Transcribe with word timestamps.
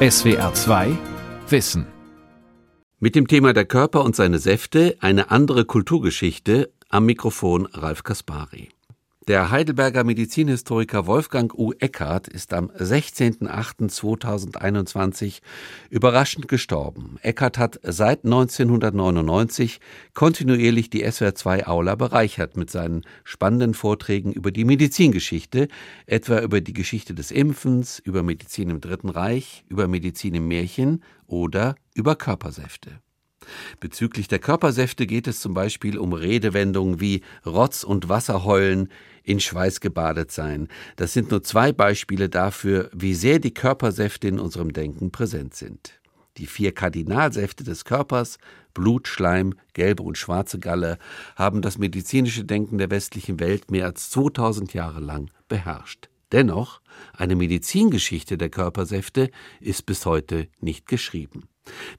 SWR 0.00 0.54
2 0.54 0.96
Wissen. 1.48 1.84
Mit 3.00 3.16
dem 3.16 3.26
Thema 3.26 3.52
der 3.52 3.64
Körper 3.64 4.04
und 4.04 4.14
seine 4.14 4.38
Säfte 4.38 4.96
eine 5.00 5.32
andere 5.32 5.64
Kulturgeschichte 5.64 6.72
am 6.88 7.04
Mikrofon 7.04 7.66
Ralf 7.72 8.04
Kaspari. 8.04 8.68
Der 9.28 9.50
Heidelberger 9.50 10.02
Medizinhistoriker 10.04 11.06
Wolfgang 11.06 11.52
U. 11.52 11.74
Eckhardt 11.78 12.28
ist 12.28 12.54
am 12.54 12.70
16.08.2021 12.70 15.40
überraschend 15.90 16.48
gestorben. 16.48 17.18
Eckhardt 17.20 17.58
hat 17.58 17.78
seit 17.82 18.24
1999 18.24 19.80
kontinuierlich 20.14 20.88
die 20.88 21.04
SWR2 21.04 21.66
Aula 21.66 21.94
bereichert 21.94 22.56
mit 22.56 22.70
seinen 22.70 23.04
spannenden 23.22 23.74
Vorträgen 23.74 24.32
über 24.32 24.50
die 24.50 24.64
Medizingeschichte, 24.64 25.68
etwa 26.06 26.40
über 26.40 26.62
die 26.62 26.72
Geschichte 26.72 27.12
des 27.12 27.30
Impfens, 27.30 27.98
über 27.98 28.22
Medizin 28.22 28.70
im 28.70 28.80
Dritten 28.80 29.10
Reich, 29.10 29.62
über 29.68 29.88
Medizin 29.88 30.36
im 30.36 30.48
Märchen 30.48 31.04
oder 31.26 31.74
über 31.94 32.16
Körpersäfte. 32.16 33.02
Bezüglich 33.80 34.28
der 34.28 34.38
Körpersäfte 34.38 35.06
geht 35.06 35.26
es 35.26 35.40
zum 35.40 35.54
Beispiel 35.54 35.98
um 35.98 36.12
Redewendungen 36.12 37.00
wie 37.00 37.22
Rotz 37.46 37.84
und 37.84 38.08
Wasser 38.08 38.44
heulen, 38.44 38.88
in 39.22 39.40
Schweiß 39.40 39.80
gebadet 39.80 40.32
sein. 40.32 40.68
Das 40.96 41.12
sind 41.12 41.30
nur 41.30 41.42
zwei 41.42 41.72
Beispiele 41.72 42.28
dafür, 42.28 42.90
wie 42.94 43.14
sehr 43.14 43.38
die 43.38 43.52
Körpersäfte 43.52 44.26
in 44.26 44.38
unserem 44.38 44.72
Denken 44.72 45.10
präsent 45.10 45.54
sind. 45.54 46.00
Die 46.38 46.46
vier 46.46 46.72
Kardinalsäfte 46.72 47.64
des 47.64 47.84
Körpers, 47.84 48.38
Blut, 48.72 49.08
Schleim, 49.08 49.54
gelbe 49.74 50.04
und 50.04 50.16
schwarze 50.16 50.58
Galle, 50.60 50.98
haben 51.36 51.62
das 51.62 51.78
medizinische 51.78 52.44
Denken 52.44 52.78
der 52.78 52.90
westlichen 52.90 53.40
Welt 53.40 53.70
mehr 53.70 53.86
als 53.86 54.10
2000 54.10 54.72
Jahre 54.72 55.00
lang 55.00 55.30
beherrscht. 55.48 56.08
Dennoch, 56.30 56.80
eine 57.12 57.36
Medizingeschichte 57.36 58.38
der 58.38 58.50
Körpersäfte 58.50 59.30
ist 59.60 59.86
bis 59.86 60.06
heute 60.06 60.48
nicht 60.60 60.86
geschrieben. 60.86 61.48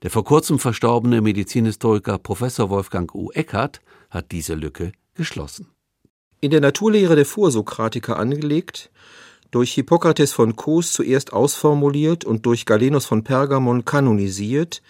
Der 0.02 0.10
vor 0.10 0.24
kurzem 0.24 0.58
verstorbene 0.58 1.20
Medizinhistoriker 1.20 2.18
Professor 2.18 2.70
Wolfgang 2.70 3.14
U. 3.14 3.30
Eckert 3.32 3.80
hat 4.10 4.32
diese 4.32 4.54
Lücke 4.54 4.92
geschlossen. 5.14 5.68
In 6.40 6.50
der 6.50 6.60
Naturlehre 6.60 7.16
der 7.16 7.26
Vorsokratiker 7.26 8.18
angelegt, 8.18 8.90
durch 9.50 9.72
Hippokrates 9.74 10.32
von 10.32 10.56
Kos 10.56 10.92
zuerst 10.92 11.32
ausformuliert 11.32 12.24
und 12.24 12.46
durch 12.46 12.66
Galenos 12.66 13.04
von 13.04 13.24
Pergamon 13.24 13.84
kanonisiert, 13.84 14.80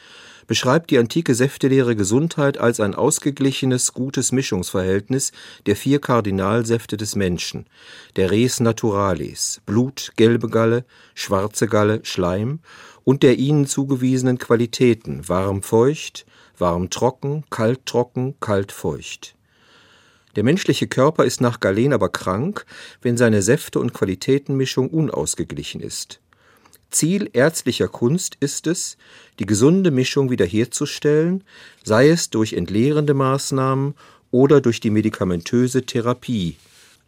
beschreibt 0.50 0.90
die 0.90 0.98
antike 0.98 1.36
Säftelehre 1.36 1.94
Gesundheit 1.94 2.58
als 2.58 2.80
ein 2.80 2.96
ausgeglichenes, 2.96 3.94
gutes 3.94 4.32
Mischungsverhältnis 4.32 5.30
der 5.66 5.76
vier 5.76 6.00
Kardinalsäfte 6.00 6.96
des 6.96 7.14
Menschen, 7.14 7.66
der 8.16 8.32
Res 8.32 8.58
naturalis, 8.58 9.60
Blut, 9.64 10.10
gelbe 10.16 10.48
Galle, 10.48 10.84
schwarze 11.14 11.68
Galle, 11.68 12.00
Schleim 12.02 12.58
und 13.04 13.22
der 13.22 13.38
ihnen 13.38 13.66
zugewiesenen 13.66 14.38
Qualitäten 14.38 15.28
warm-feucht, 15.28 16.26
warm-trocken, 16.58 17.44
kalt-trocken, 17.50 18.34
kalt-feucht. 18.40 19.34
Der 20.36 20.44
menschliche 20.44 20.86
Körper 20.86 21.24
ist 21.24 21.40
nach 21.40 21.60
Galen 21.60 21.92
aber 21.92 22.08
krank, 22.08 22.64
wenn 23.02 23.16
seine 23.16 23.42
Säfte- 23.42 23.80
und 23.80 23.92
Qualitätenmischung 23.92 24.88
unausgeglichen 24.88 25.80
ist. 25.80 26.20
Ziel 26.90 27.30
ärztlicher 27.32 27.88
Kunst 27.88 28.36
ist 28.40 28.66
es, 28.66 28.96
die 29.38 29.46
gesunde 29.46 29.90
Mischung 29.90 30.30
wiederherzustellen, 30.30 31.44
sei 31.84 32.08
es 32.08 32.30
durch 32.30 32.52
entleerende 32.52 33.14
Maßnahmen 33.14 33.94
oder 34.30 34.60
durch 34.60 34.80
die 34.80 34.90
medikamentöse 34.90 35.82
Therapie. 35.82 36.56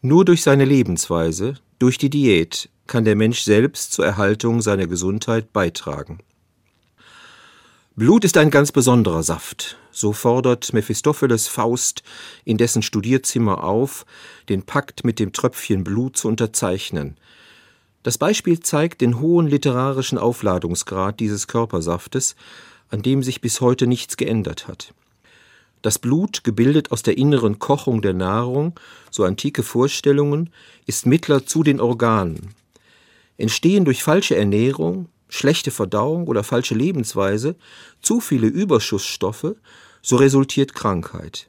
Nur 0.00 0.24
durch 0.24 0.42
seine 0.42 0.64
Lebensweise, 0.64 1.54
durch 1.78 1.98
die 1.98 2.10
Diät, 2.10 2.68
kann 2.86 3.05
der 3.05 3.16
Mensch 3.16 3.42
selbst 3.42 3.92
zur 3.92 4.06
Erhaltung 4.06 4.61
seiner 4.61 4.86
Gesundheit 4.86 5.52
beitragen. 5.52 6.19
Blut 7.94 8.24
ist 8.24 8.39
ein 8.39 8.50
ganz 8.50 8.72
besonderer 8.72 9.22
Saft, 9.22 9.77
so 9.91 10.14
fordert 10.14 10.72
Mephistopheles 10.72 11.47
Faust 11.47 12.02
in 12.44 12.56
dessen 12.56 12.80
Studierzimmer 12.80 13.64
auf, 13.64 14.06
den 14.48 14.62
Pakt 14.62 15.05
mit 15.05 15.18
dem 15.18 15.33
Tröpfchen 15.33 15.84
Blut 15.84 16.17
zu 16.17 16.29
unterzeichnen. 16.29 17.18
Das 18.02 18.17
Beispiel 18.17 18.61
zeigt 18.61 19.02
den 19.02 19.20
hohen 19.20 19.46
literarischen 19.46 20.17
Aufladungsgrad 20.17 21.20
dieses 21.20 21.46
Körpersaftes, 21.48 22.35
an 22.89 23.02
dem 23.02 23.23
sich 23.23 23.42
bis 23.42 23.61
heute 23.61 23.86
nichts 23.86 24.17
geändert 24.17 24.68
hat. 24.68 24.95
Das 25.83 25.98
Blut, 25.98 26.45
gebildet 26.45 26.92
aus 26.92 27.02
der 27.02 27.18
inneren 27.18 27.58
Kochung 27.58 28.02
der 28.02 28.14
Nahrung, 28.14 28.79
so 29.11 29.24
antike 29.24 29.62
Vorstellungen, 29.62 30.51
ist 30.86 31.06
Mittler 31.06 31.45
zu 31.45 31.62
den 31.62 31.80
Organen. 31.80 32.55
Entstehen 33.36 33.84
durch 33.84 34.02
falsche 34.02 34.36
Ernährung, 34.36 35.08
schlechte 35.28 35.70
Verdauung 35.70 36.26
oder 36.26 36.44
falsche 36.44 36.74
Lebensweise, 36.74 37.56
zu 38.00 38.20
viele 38.20 38.46
Überschussstoffe, 38.46 39.54
so 40.02 40.16
resultiert 40.16 40.74
Krankheit. 40.74 41.48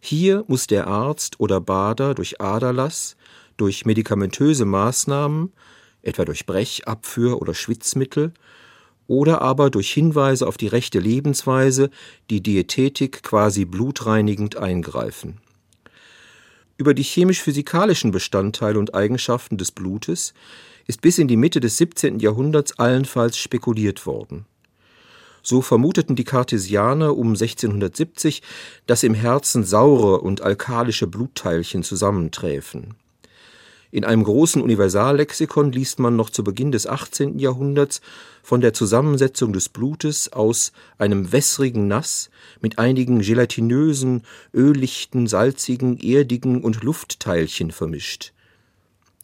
Hier 0.00 0.44
muss 0.46 0.66
der 0.66 0.86
Arzt 0.86 1.40
oder 1.40 1.60
Bader 1.60 2.14
durch 2.14 2.40
Aderlass, 2.40 3.16
durch 3.56 3.86
medikamentöse 3.86 4.64
Maßnahmen, 4.64 5.52
etwa 6.02 6.24
durch 6.24 6.46
Brechabführ 6.46 7.40
oder 7.40 7.54
Schwitzmittel, 7.54 8.32
oder 9.08 9.40
aber 9.40 9.70
durch 9.70 9.92
Hinweise 9.92 10.46
auf 10.46 10.56
die 10.56 10.66
rechte 10.66 10.98
Lebensweise, 10.98 11.90
die 12.28 12.42
Diätetik 12.42 13.22
quasi 13.22 13.64
blutreinigend 13.64 14.56
eingreifen. 14.56 15.38
Über 16.76 16.92
die 16.92 17.04
chemisch-physikalischen 17.04 18.10
Bestandteile 18.10 18.78
und 18.78 18.94
Eigenschaften 18.94 19.56
des 19.56 19.70
Blutes 19.70 20.34
ist 20.86 21.00
bis 21.00 21.18
in 21.18 21.28
die 21.28 21.36
Mitte 21.36 21.60
des 21.60 21.76
17. 21.78 22.18
Jahrhunderts 22.18 22.78
allenfalls 22.78 23.38
spekuliert 23.38 24.06
worden. 24.06 24.46
So 25.42 25.62
vermuteten 25.62 26.16
die 26.16 26.24
Kartesianer 26.24 27.16
um 27.16 27.28
1670, 27.28 28.42
dass 28.86 29.04
im 29.04 29.14
Herzen 29.14 29.62
saure 29.62 30.20
und 30.20 30.40
alkalische 30.40 31.06
Blutteilchen 31.06 31.84
zusammenträfen. 31.84 32.96
In 33.92 34.04
einem 34.04 34.24
großen 34.24 34.60
Universallexikon 34.60 35.70
liest 35.70 36.00
man 36.00 36.16
noch 36.16 36.30
zu 36.30 36.42
Beginn 36.42 36.72
des 36.72 36.88
18. 36.88 37.38
Jahrhunderts 37.38 38.00
von 38.42 38.60
der 38.60 38.72
Zusammensetzung 38.72 39.52
des 39.52 39.68
Blutes 39.68 40.32
aus 40.32 40.72
einem 40.98 41.30
wässrigen 41.30 41.86
Nass 41.86 42.28
mit 42.60 42.80
einigen 42.80 43.20
gelatinösen, 43.20 44.22
ölichten, 44.52 45.28
salzigen, 45.28 45.96
erdigen 45.98 46.62
und 46.62 46.82
Luftteilchen 46.82 47.70
vermischt. 47.70 48.32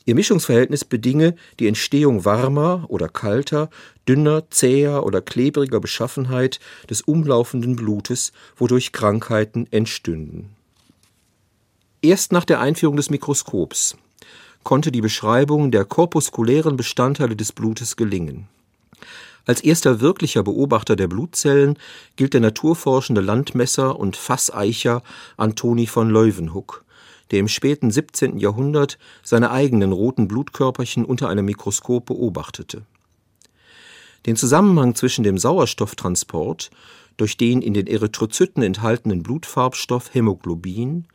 Ihr 0.05 0.15
Mischungsverhältnis 0.15 0.85
bedinge 0.85 1.37
die 1.61 1.69
Entstehung 1.69 2.25
warmer 2.25 2.87
oder 2.89 3.09
kalter, 3.09 3.71
dünner, 4.09 4.51
zäher 4.51 5.05
oder 5.05 5.21
klebriger 5.21 5.81
Beschaffenheit 5.81 6.59
des 6.91 7.03
umlaufenden 7.03 7.77
Blutes, 7.77 8.33
wodurch 8.57 8.93
Krankheiten 8.93 9.69
entstünden. 9.71 10.51
Erst 12.01 12.33
nach 12.33 12.45
der 12.45 12.61
Einführung 12.61 12.97
des 12.97 13.11
Mikroskops 13.11 13.97
konnte 14.65 14.91
die 14.91 15.01
Beschreibung 15.01 15.71
der 15.71 15.85
korpuskulären 15.85 16.77
Bestandteile 16.77 17.37
des 17.37 17.53
Blutes 17.53 17.97
gelingen. 17.97 18.49
Als 19.45 19.61
erster 19.61 20.01
wirklicher 20.01 20.43
Beobachter 20.45 20.95
der 20.95 21.09
Blutzellen 21.09 21.77
gilt 22.15 22.35
der 22.35 22.41
naturforschende 22.41 23.21
Landmesser 23.21 23.99
und 23.99 24.17
Fasseicher 24.17 25.03
Antoni 25.37 25.87
von 25.87 26.11
Leuwenhoek, 26.11 26.85
der 27.33 27.41
im 27.41 27.49
späten 27.49 27.91
17. 27.91 28.39
Jahrhundert 28.39 28.99
seine 29.23 29.51
eigenen 29.51 29.93
roten 29.93 30.29
Blutkörperchen 30.29 31.05
unter 31.05 31.29
einem 31.29 31.47
Mikroskop 31.47 32.07
beobachtete. 32.07 32.83
Den 34.27 34.37
Zusammenhang 34.37 34.95
zwischen 34.95 35.25
dem 35.25 35.39
Sauerstofftransport 35.39 36.71
durch 37.17 37.37
den 37.37 37.61
in 37.61 37.75
den 37.75 37.87
Erythrozyten 37.89 38.63
enthaltenen 38.63 39.23
Blutfarbstoff 39.23 40.15
Hämoglobin 40.15 41.07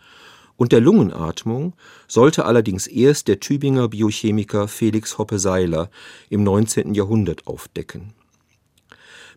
und 0.58 0.72
der 0.72 0.82
Lungenatmung 0.82 1.74
sollte 2.08 2.46
allerdings 2.46 2.88
erst 2.88 3.28
der 3.28 3.40
Tübinger 3.40 3.88
Biochemiker 3.88 4.68
Felix 4.68 5.18
Hoppe-Seiler 5.18 5.90
im 6.30 6.44
19. 6.44 6.96
Jahrhundert 6.96 7.48
aufdecken 7.48 8.14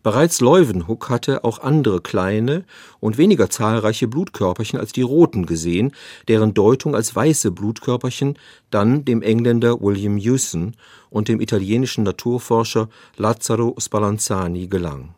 Bereits 0.03 0.41
Leuwenhoek 0.41 1.09
hatte 1.09 1.43
auch 1.43 1.59
andere 1.59 2.01
kleine 2.01 2.65
und 2.99 3.19
weniger 3.19 3.51
zahlreiche 3.51 4.07
Blutkörperchen 4.07 4.79
als 4.79 4.93
die 4.93 5.03
roten 5.03 5.45
gesehen, 5.45 5.91
deren 6.27 6.55
Deutung 6.55 6.95
als 6.95 7.15
weiße 7.15 7.51
Blutkörperchen 7.51 8.35
dann 8.71 9.05
dem 9.05 9.21
Engländer 9.21 9.79
William 9.79 10.17
Hewson 10.17 10.75
und 11.11 11.27
dem 11.27 11.39
italienischen 11.39 12.03
Naturforscher 12.03 12.89
Lazzaro 13.17 13.75
Spallanzani 13.77 14.67
gelang. 14.67 15.13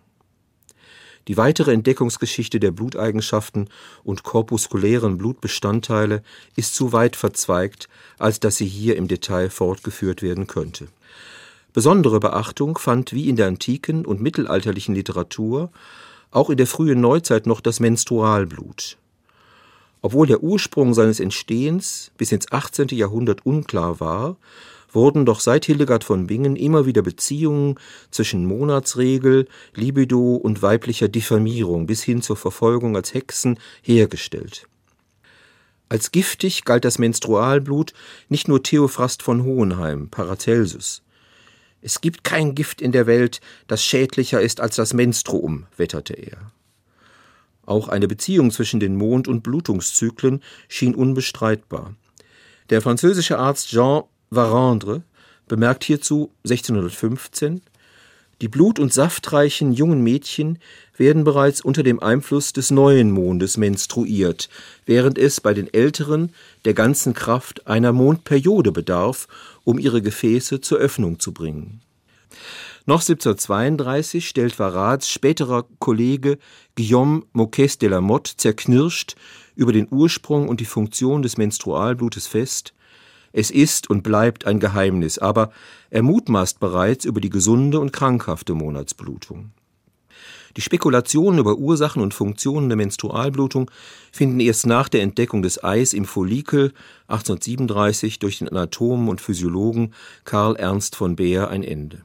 Die 1.30 1.38
weitere 1.38 1.72
Entdeckungsgeschichte 1.72 2.60
der 2.60 2.72
Bluteigenschaften 2.72 3.70
und 4.04 4.24
korpuskulären 4.24 5.18
Blutbestandteile 5.18 6.24
ist 6.58 6.76
zu 6.76 6.92
weit 6.92 7.16
verzweigt, 7.16 7.88
als 8.20 8.42
dass 8.42 8.58
sie 8.58 8.66
hier 8.66 8.98
im 8.98 9.08
Detail 9.08 9.50
fortgeführt 9.50 10.22
werden 10.22 10.48
könnte 10.48 10.90
Besondere 11.74 12.20
Beachtung 12.20 12.78
fand 12.78 13.14
wie 13.14 13.28
in 13.30 13.36
der 13.36 13.48
antiken 13.48 14.06
und 14.06 14.22
mittelalterlichen 14.22 14.94
Literatur 14.94 15.72
auch 16.30 16.50
in 16.50 16.58
der 16.58 16.68
frühen 16.68 17.02
Neuzeit 17.02 17.48
noch 17.48 17.62
das 17.62 17.80
Menstrualblut. 17.80 18.98
Obwohl 20.02 20.28
der 20.28 20.44
Ursprung 20.44 20.94
seines 20.94 21.20
Entstehens 21.20 22.12
bis 22.18 22.32
ins 22.32 22.52
18. 22.52 22.90
Jahrhundert 22.90 23.46
unklar 23.46 24.00
war, 24.00 24.38
wurden 24.92 25.26
doch 25.26 25.40
seit 25.40 25.66
Hildegard 25.66 26.04
von 26.04 26.28
Bingen 26.28 26.56
immer 26.56 26.86
wieder 26.86 27.02
Beziehungen 27.02 27.80
zwischen 28.12 28.46
Monatsregel, 28.46 29.48
Libido 29.74 30.36
und 30.36 30.62
weiblicher 30.62 31.08
Diffamierung 31.08 31.88
bis 31.88 32.04
hin 32.04 32.22
zur 32.22 32.36
Verfolgung 32.36 32.96
als 32.96 33.14
Hexen 33.14 33.58
hergestellt. 33.82 34.68
Als 35.90 36.12
giftig 36.12 36.66
galt 36.66 36.86
das 36.86 37.00
Menstrualblut 37.00 37.94
nicht 38.30 38.48
nur 38.48 38.62
Theophrast 38.62 39.24
von 39.24 39.44
Hohenheim, 39.44 40.10
Paracelsus. 40.10 41.04
Es 41.86 42.00
gibt 42.00 42.24
kein 42.24 42.56
Gift 42.56 42.82
in 42.82 42.94
der 42.94 43.08
Welt, 43.08 43.42
das 43.68 43.84
schädlicher 43.84 44.42
ist 44.42 44.62
als 44.62 44.78
das 44.78 44.94
Menstruum, 44.94 45.68
wetterte 45.76 46.14
er. 46.14 46.52
Auch 47.66 47.90
eine 47.90 48.08
Beziehung 48.08 48.52
zwischen 48.52 48.80
den 48.80 48.96
Mond- 48.96 49.28
und 49.28 49.44
Blutungszyklen 49.44 50.42
schien 50.70 50.96
unbestreitbar. 50.96 51.96
Der 52.70 52.82
französische 52.82 53.38
Arzt 53.38 53.68
Jean 53.68 54.04
Varendre 54.30 55.04
bemerkt 55.48 55.84
hierzu 55.84 56.32
1615 56.46 57.62
die 58.42 58.48
blut- 58.48 58.80
und 58.80 58.94
saftreichen 58.94 59.74
jungen 59.74 60.02
Mädchen 60.02 60.60
werden 60.96 61.24
bereits 61.24 61.62
unter 61.62 61.84
dem 61.84 62.02
Einfluss 62.02 62.54
des 62.54 62.72
neuen 62.72 63.12
Mondes 63.12 63.58
menstruiert, 63.58 64.50
während 64.86 65.18
es 65.18 65.42
bei 65.42 65.54
den 65.54 65.74
älteren 65.74 66.32
der 66.66 66.74
ganzen 66.74 67.14
Kraft 67.14 67.68
einer 67.68 67.94
Mondperiode 67.94 68.72
bedarf, 68.72 69.28
um 69.64 69.80
ihre 69.80 70.02
Gefäße 70.02 70.62
zur 70.62 70.78
Öffnung 70.78 71.20
zu 71.20 71.34
bringen. 71.34 71.82
Noch 72.86 73.00
1732 73.00 74.28
stellt 74.28 74.60
Varats 74.60 75.10
späterer 75.10 75.66
Kollege 75.80 76.38
Guillaume 76.76 77.24
Moquès 77.34 77.80
de 77.80 77.88
la 77.88 78.02
Motte 78.02 78.36
zerknirscht 78.36 79.16
über 79.56 79.72
den 79.72 79.88
Ursprung 79.90 80.50
und 80.50 80.60
die 80.60 80.66
Funktion 80.66 81.22
des 81.22 81.38
Menstrualblutes 81.38 82.28
fest, 82.28 82.74
es 83.36 83.50
ist 83.50 83.90
und 83.90 84.04
bleibt 84.04 84.46
ein 84.46 84.60
Geheimnis, 84.60 85.18
aber 85.18 85.52
er 85.90 86.04
mutmaßt 86.04 86.60
bereits 86.60 87.04
über 87.04 87.20
die 87.20 87.32
gesunde 87.32 87.80
und 87.80 87.92
krankhafte 87.92 88.54
Monatsblutung. 88.54 89.52
Die 90.56 90.62
Spekulationen 90.62 91.40
über 91.40 91.56
Ursachen 91.56 92.02
und 92.02 92.14
Funktionen 92.14 92.70
der 92.70 92.76
Menstrualblutung 92.76 93.72
finden 94.12 94.40
erst 94.40 94.68
nach 94.68 94.88
der 94.88 95.02
Entdeckung 95.02 95.42
des 95.42 95.64
Eis 95.64 95.94
im 95.94 96.06
Follikel 96.06 96.74
1837 97.08 98.20
durch 98.20 98.38
den 98.38 98.50
Anatomen 98.50 99.10
und 99.10 99.20
Physiologen 99.20 99.94
Karl 100.26 100.56
Ernst 100.56 100.96
von 100.96 101.16
Beer 101.16 101.50
ein 101.50 101.64
Ende. 101.64 102.04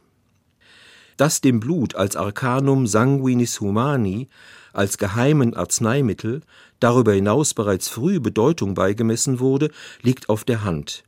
Dass 1.19 1.43
dem 1.43 1.61
Blut 1.61 1.95
als 1.95 2.17
Arcanum 2.17 2.87
sanguinis 2.87 3.61
humani, 3.61 4.29
als 4.73 4.97
geheimen 4.97 5.55
Arzneimittel, 5.55 6.41
darüber 6.81 7.13
hinaus 7.13 7.53
bereits 7.53 7.89
früh 7.89 8.19
Bedeutung 8.21 8.75
beigemessen 8.75 9.41
wurde, 9.41 9.71
liegt 10.01 10.31
auf 10.31 10.45
der 10.45 10.65
Hand. 10.65 11.05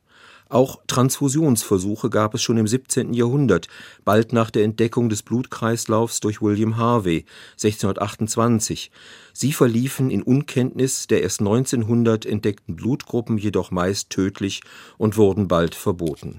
Auch 0.50 0.80
Transfusionsversuche 0.88 2.10
gab 2.10 2.34
es 2.34 2.42
schon 2.42 2.58
im 2.58 2.66
17. 2.66 3.14
Jahrhundert, 3.14 3.68
bald 4.04 4.32
nach 4.32 4.50
der 4.50 4.64
Entdeckung 4.64 5.08
des 5.08 5.22
Blutkreislaufs 5.22 6.18
durch 6.18 6.42
William 6.42 6.76
Harvey 6.76 7.24
1628. 7.52 8.90
Sie 9.32 9.52
verliefen 9.52 10.10
in 10.10 10.24
Unkenntnis 10.24 11.06
der 11.06 11.22
erst 11.22 11.38
1900 11.38 12.26
entdeckten 12.26 12.74
Blutgruppen 12.74 13.38
jedoch 13.38 13.70
meist 13.70 14.10
tödlich 14.10 14.62
und 14.98 15.16
wurden 15.16 15.46
bald 15.46 15.76
verboten. 15.76 16.34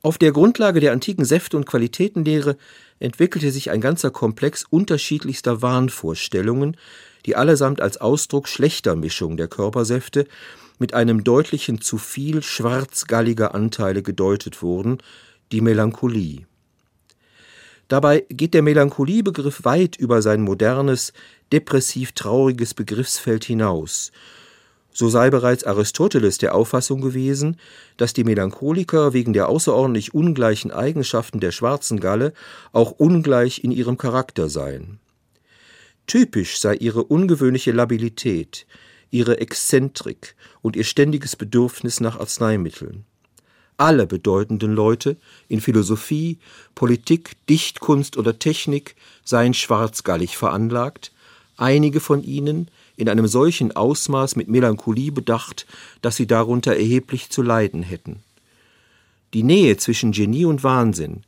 Auf 0.00 0.16
der 0.16 0.32
Grundlage 0.32 0.80
der 0.80 0.92
antiken 0.92 1.26
Säfte- 1.26 1.58
und 1.58 1.66
Qualitätenlehre 1.66 2.56
entwickelte 2.98 3.50
sich 3.50 3.70
ein 3.70 3.82
ganzer 3.82 4.10
Komplex 4.10 4.64
unterschiedlichster 4.68 5.60
Wahnvorstellungen, 5.60 6.78
die 7.26 7.36
allesamt 7.36 7.82
als 7.82 7.98
Ausdruck 7.98 8.48
schlechter 8.48 8.96
Mischung 8.96 9.36
der 9.36 9.48
Körpersäfte 9.48 10.26
mit 10.78 10.94
einem 10.94 11.24
deutlichen 11.24 11.80
zu 11.80 11.98
viel 11.98 12.42
schwarzgalliger 12.42 13.54
Anteile 13.54 14.02
gedeutet 14.02 14.62
wurden, 14.62 14.98
die 15.52 15.60
Melancholie. 15.60 16.46
Dabei 17.88 18.24
geht 18.28 18.54
der 18.54 18.62
Melancholiebegriff 18.62 19.64
weit 19.64 19.96
über 19.96 20.22
sein 20.22 20.40
modernes, 20.40 21.12
depressiv-trauriges 21.52 22.74
Begriffsfeld 22.74 23.44
hinaus. 23.44 24.10
So 24.92 25.08
sei 25.08 25.28
bereits 25.28 25.64
Aristoteles 25.64 26.38
der 26.38 26.54
Auffassung 26.54 27.00
gewesen, 27.00 27.58
dass 27.96 28.12
die 28.12 28.24
Melancholiker 28.24 29.12
wegen 29.12 29.32
der 29.32 29.48
außerordentlich 29.48 30.14
ungleichen 30.14 30.70
Eigenschaften 30.70 31.40
der 31.40 31.50
schwarzen 31.50 32.00
Galle 32.00 32.32
auch 32.72 32.92
ungleich 32.92 33.64
in 33.64 33.72
ihrem 33.72 33.98
Charakter 33.98 34.48
seien. 34.48 35.00
Typisch 36.06 36.58
sei 36.58 36.74
ihre 36.76 37.02
ungewöhnliche 37.02 37.72
Labilität, 37.72 38.66
ihre 39.14 39.38
Exzentrik 39.38 40.34
und 40.60 40.74
ihr 40.74 40.82
ständiges 40.82 41.36
Bedürfnis 41.36 42.00
nach 42.00 42.18
Arzneimitteln. 42.18 43.04
Alle 43.76 44.08
bedeutenden 44.08 44.72
Leute 44.72 45.16
in 45.48 45.60
Philosophie, 45.60 46.38
Politik, 46.74 47.36
Dichtkunst 47.48 48.16
oder 48.16 48.40
Technik 48.40 48.96
seien 49.24 49.54
schwarzgallig 49.54 50.36
veranlagt, 50.36 51.12
einige 51.56 52.00
von 52.00 52.24
ihnen 52.24 52.68
in 52.96 53.08
einem 53.08 53.28
solchen 53.28 53.70
Ausmaß 53.70 54.34
mit 54.34 54.48
Melancholie 54.48 55.12
bedacht, 55.12 55.66
dass 56.02 56.16
sie 56.16 56.26
darunter 56.26 56.74
erheblich 56.74 57.30
zu 57.30 57.42
leiden 57.42 57.84
hätten. 57.84 58.20
Die 59.32 59.44
Nähe 59.44 59.76
zwischen 59.76 60.10
Genie 60.10 60.44
und 60.44 60.64
Wahnsinn, 60.64 61.22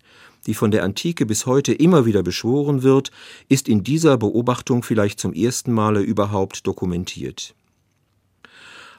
die 0.47 0.55
von 0.55 0.73
der 0.73 0.83
Antike 0.83 1.25
bis 1.25 1.47
heute 1.47 1.73
immer 1.73 2.05
wieder 2.05 2.25
beschworen 2.25 2.83
wird, 2.83 3.13
ist 3.49 3.69
in 3.69 3.85
dieser 3.85 4.17
Beobachtung 4.17 4.83
vielleicht 4.83 5.21
zum 5.21 5.33
ersten 5.33 5.73
Male 5.73 6.01
überhaupt 6.01 6.67
dokumentiert. 6.67 7.55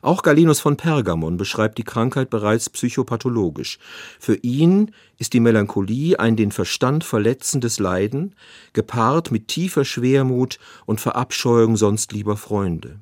Auch 0.01 0.21
Galenus 0.21 0.59
von 0.59 0.77
Pergamon 0.77 1.37
beschreibt 1.37 1.77
die 1.77 1.83
Krankheit 1.83 2.29
bereits 2.29 2.69
psychopathologisch. 2.69 3.79
Für 4.19 4.35
ihn 4.35 4.91
ist 5.17 5.33
die 5.33 5.39
Melancholie 5.39 6.19
ein 6.19 6.35
den 6.35 6.51
Verstand 6.51 7.03
verletzendes 7.03 7.79
Leiden, 7.79 8.35
gepaart 8.73 9.31
mit 9.31 9.47
tiefer 9.47 9.85
Schwermut 9.85 10.59
und 10.85 11.01
Verabscheuung 11.01 11.77
sonst 11.77 12.11
lieber 12.11 12.37
Freunde. 12.37 12.99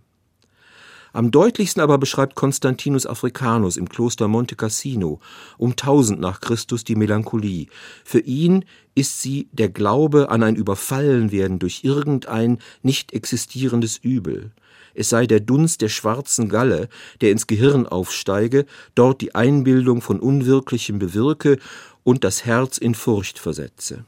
Am 1.15 1.31
deutlichsten 1.31 1.81
aber 1.81 1.97
beschreibt 1.97 2.35
Constantinus 2.35 3.06
Africanus 3.06 3.77
im 3.77 3.88
Kloster 3.88 4.27
Monte 4.27 4.57
Cassino 4.57 5.21
um 5.57 5.71
1000 5.71 6.19
nach 6.19 6.41
Christus 6.41 6.83
die 6.83 6.97
Melancholie. 6.97 7.67
Für 8.03 8.19
ihn 8.19 8.65
ist 8.95 9.21
sie 9.21 9.47
der 9.53 9.69
Glaube 9.69 10.29
an 10.29 10.44
ein 10.44 10.57
Überfallenwerden 10.57 11.57
durch 11.57 11.85
irgendein 11.85 12.59
nicht 12.83 13.13
existierendes 13.13 13.97
Übel 13.97 14.51
es 14.94 15.09
sei 15.09 15.25
der 15.25 15.41
Dunst 15.41 15.81
der 15.81 15.89
schwarzen 15.89 16.47
Galle, 16.47 16.88
der 17.19 17.31
ins 17.31 17.47
Gehirn 17.47 17.85
aufsteige, 17.85 18.65
dort 18.94 19.19
die 19.19 19.35
Einbildung 19.35 20.01
von 20.01 20.21
Unwirklichem 20.21 21.00
bewirke 21.00 21.59
und 22.03 22.23
das 22.23 22.45
Herz 22.45 22.77
in 22.77 22.95
Furcht 22.95 23.38
versetze. 23.38 24.06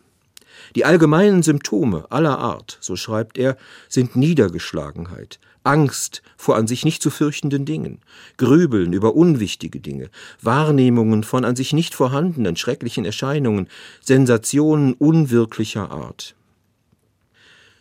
Die 0.76 0.86
allgemeinen 0.86 1.44
Symptome 1.44 2.06
aller 2.10 2.38
Art, 2.40 2.78
so 2.82 2.96
schreibt 2.96 3.38
er, 3.38 3.58
sind 3.90 4.16
Niedergeschlagenheit, 4.16 5.40
Angst 5.64 6.22
vor 6.38 6.56
an 6.56 6.68
sich 6.68 6.86
nicht 6.86 7.02
zu 7.02 7.10
fürchtenden 7.10 7.66
Dingen, 7.66 8.00
Grübeln 8.38 8.94
über 8.94 9.16
unwichtige 9.16 9.80
Dinge, 9.80 10.10
Wahrnehmungen 10.42 11.24
von 11.24 11.46
an 11.46 11.56
sich 11.56 11.74
nicht 11.74 11.96
vorhandenen 11.96 12.56
schrecklichen 12.56 13.06
Erscheinungen, 13.06 13.68
Sensationen 14.02 14.94
unwirklicher 14.94 15.92
Art. 15.92 16.36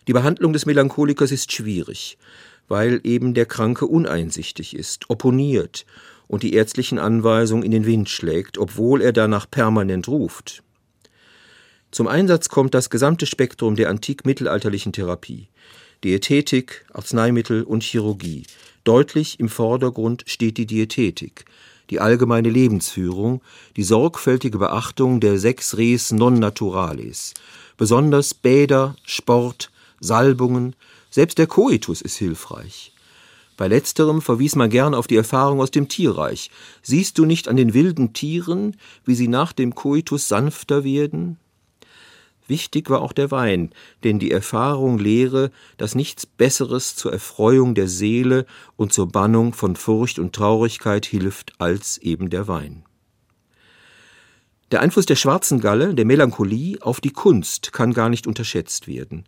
Die 0.09 0.13
Behandlung 0.13 0.53
des 0.53 0.67
Melancholikers 0.67 1.33
ist 1.33 1.53
schwierig 1.53 2.19
weil 2.69 3.01
eben 3.05 3.35
der 3.35 3.47
Kranke 3.47 3.87
uneinsichtig 3.87 4.75
ist, 4.75 5.09
opponiert 5.11 5.87
und 6.27 6.43
die 6.43 6.55
ärztlichen 6.55 6.99
Anweisungen 6.99 7.63
in 7.63 7.71
den 7.71 7.87
Wind 7.87 8.09
schlägt, 8.09 8.59
obwohl 8.59 9.01
er 9.01 9.13
danach 9.13 9.49
permanent 9.49 10.09
ruft. 10.09 10.63
Zum 11.91 12.09
Einsatz 12.09 12.49
kommt 12.49 12.75
das 12.75 12.91
gesamte 12.91 13.27
Spektrum 13.27 13.77
der 13.77 13.91
antik-mittelalterlichen 13.91 14.93
Therapie. 14.93 15.49
Diätetik, 16.05 16.85
Arzneimittel 16.93 17.63
und 17.63 17.83
Chirurgie. 17.83 18.45
Deutlich 18.85 19.41
im 19.41 19.49
Vordergrund 19.49 20.25
steht 20.27 20.59
die 20.59 20.67
Diätetik, 20.67 21.47
die 21.91 22.01
allgemeine 22.01 22.51
Lebensführung, 22.51 23.41
die 23.77 23.83
sorgfältige 23.83 24.59
Beachtung 24.59 25.21
der 25.21 25.39
sechs 25.39 25.77
Res 25.77 26.13
non 26.13 26.35
naturalis, 26.35 27.35
besonders 27.77 28.35
Bäder, 28.35 28.97
Sport, 29.05 29.71
Salbungen, 30.01 30.77
selbst 31.11 31.39
der 31.39 31.47
Koitus 31.47 32.03
ist 32.03 32.17
hilfreich. 32.17 32.93
Bei 33.57 33.69
letzterem 33.69 34.21
verwies 34.21 34.55
man 34.55 34.69
gern 34.69 34.95
auf 34.95 35.07
die 35.07 35.17
Erfahrung 35.17 35.61
aus 35.61 35.71
dem 35.71 35.89
Tierreich. 35.89 36.51
Siehst 36.83 37.17
du 37.17 37.25
nicht 37.25 37.49
an 37.49 37.57
den 37.57 37.73
wilden 37.73 38.13
Tieren, 38.13 38.77
wie 39.07 39.15
sie 39.15 39.29
nach 39.29 39.53
dem 39.53 39.75
Koitus 39.75 40.29
sanfter 40.29 40.85
werden? 40.85 41.39
Wichtig 42.49 42.91
war 42.91 43.03
auch 43.03 43.13
der 43.13 43.31
Wein, 43.31 43.71
denn 44.05 44.19
die 44.19 44.31
Erfahrung 44.31 44.99
lehre, 44.99 45.51
dass 45.79 45.95
nichts 45.95 46.27
Besseres 46.27 46.95
zur 46.95 47.13
Erfreuung 47.13 47.75
der 47.75 47.89
Seele 47.89 48.47
und 48.77 48.93
zur 48.93 49.09
Bannung 49.09 49.53
von 49.53 49.75
Furcht 49.75 50.19
und 50.19 50.35
Traurigkeit 50.35 51.07
hilft 51.07 51.55
als 51.59 51.99
eben 51.99 52.31
der 52.31 52.47
Wein. 52.47 52.85
Der 54.71 54.81
Einfluss 54.81 55.07
der 55.07 55.17
schwarzen 55.17 55.61
Galle, 55.61 55.95
der 55.95 56.05
Melancholie, 56.05 56.79
auf 56.81 57.01
die 57.01 57.13
Kunst 57.13 57.73
kann 57.73 57.93
gar 57.93 58.09
nicht 58.09 58.27
unterschätzt 58.27 58.89
werden. 58.89 59.25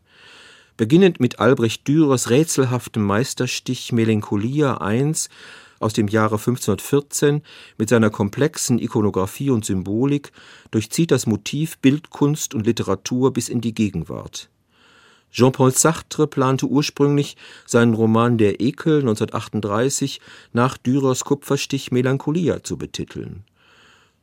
Beginnend 0.76 1.18
mit 1.18 1.40
Albrecht 1.40 1.86
Dürers 1.88 2.30
rätselhaftem 2.30 3.02
Meisterstich 3.02 3.92
Melancholia 3.92 4.78
I 4.80 5.12
aus 5.80 5.92
dem 5.92 6.08
Jahre 6.08 6.36
1514 6.36 7.42
mit 7.76 7.88
seiner 7.88 8.10
komplexen 8.10 8.78
Ikonographie 8.78 9.50
und 9.50 9.64
Symbolik 9.64 10.32
durchzieht 10.70 11.10
das 11.10 11.26
Motiv 11.26 11.78
Bildkunst 11.78 12.54
und 12.54 12.66
Literatur 12.66 13.32
bis 13.32 13.48
in 13.48 13.60
die 13.60 13.74
Gegenwart. 13.74 14.50
Jean-Paul 15.30 15.72
Sartre 15.72 16.26
plante 16.26 16.66
ursprünglich, 16.66 17.36
seinen 17.66 17.94
Roman 17.94 18.38
Der 18.38 18.60
Ekel 18.60 19.00
1938 19.00 20.20
nach 20.52 20.78
Dürers 20.78 21.24
Kupferstich 21.24 21.92
Melancholia 21.92 22.62
zu 22.62 22.78
betiteln. 22.78 23.44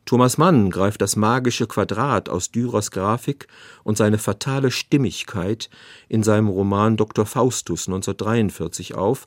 Thomas 0.06 0.38
Mann 0.38 0.70
greift 0.70 1.02
das 1.02 1.16
magische 1.16 1.66
Quadrat 1.66 2.30
aus 2.30 2.52
Dürers 2.52 2.92
Grafik 2.92 3.48
und 3.84 3.98
seine 3.98 4.20
fatale 4.20 4.70
Stimmigkeit 4.70 5.70
in 6.08 6.22
seinem 6.22 6.48
Roman 6.48 6.96
Dr. 6.96 7.26
Faustus 7.26 7.88
1943 7.88 8.94
auf 8.94 9.26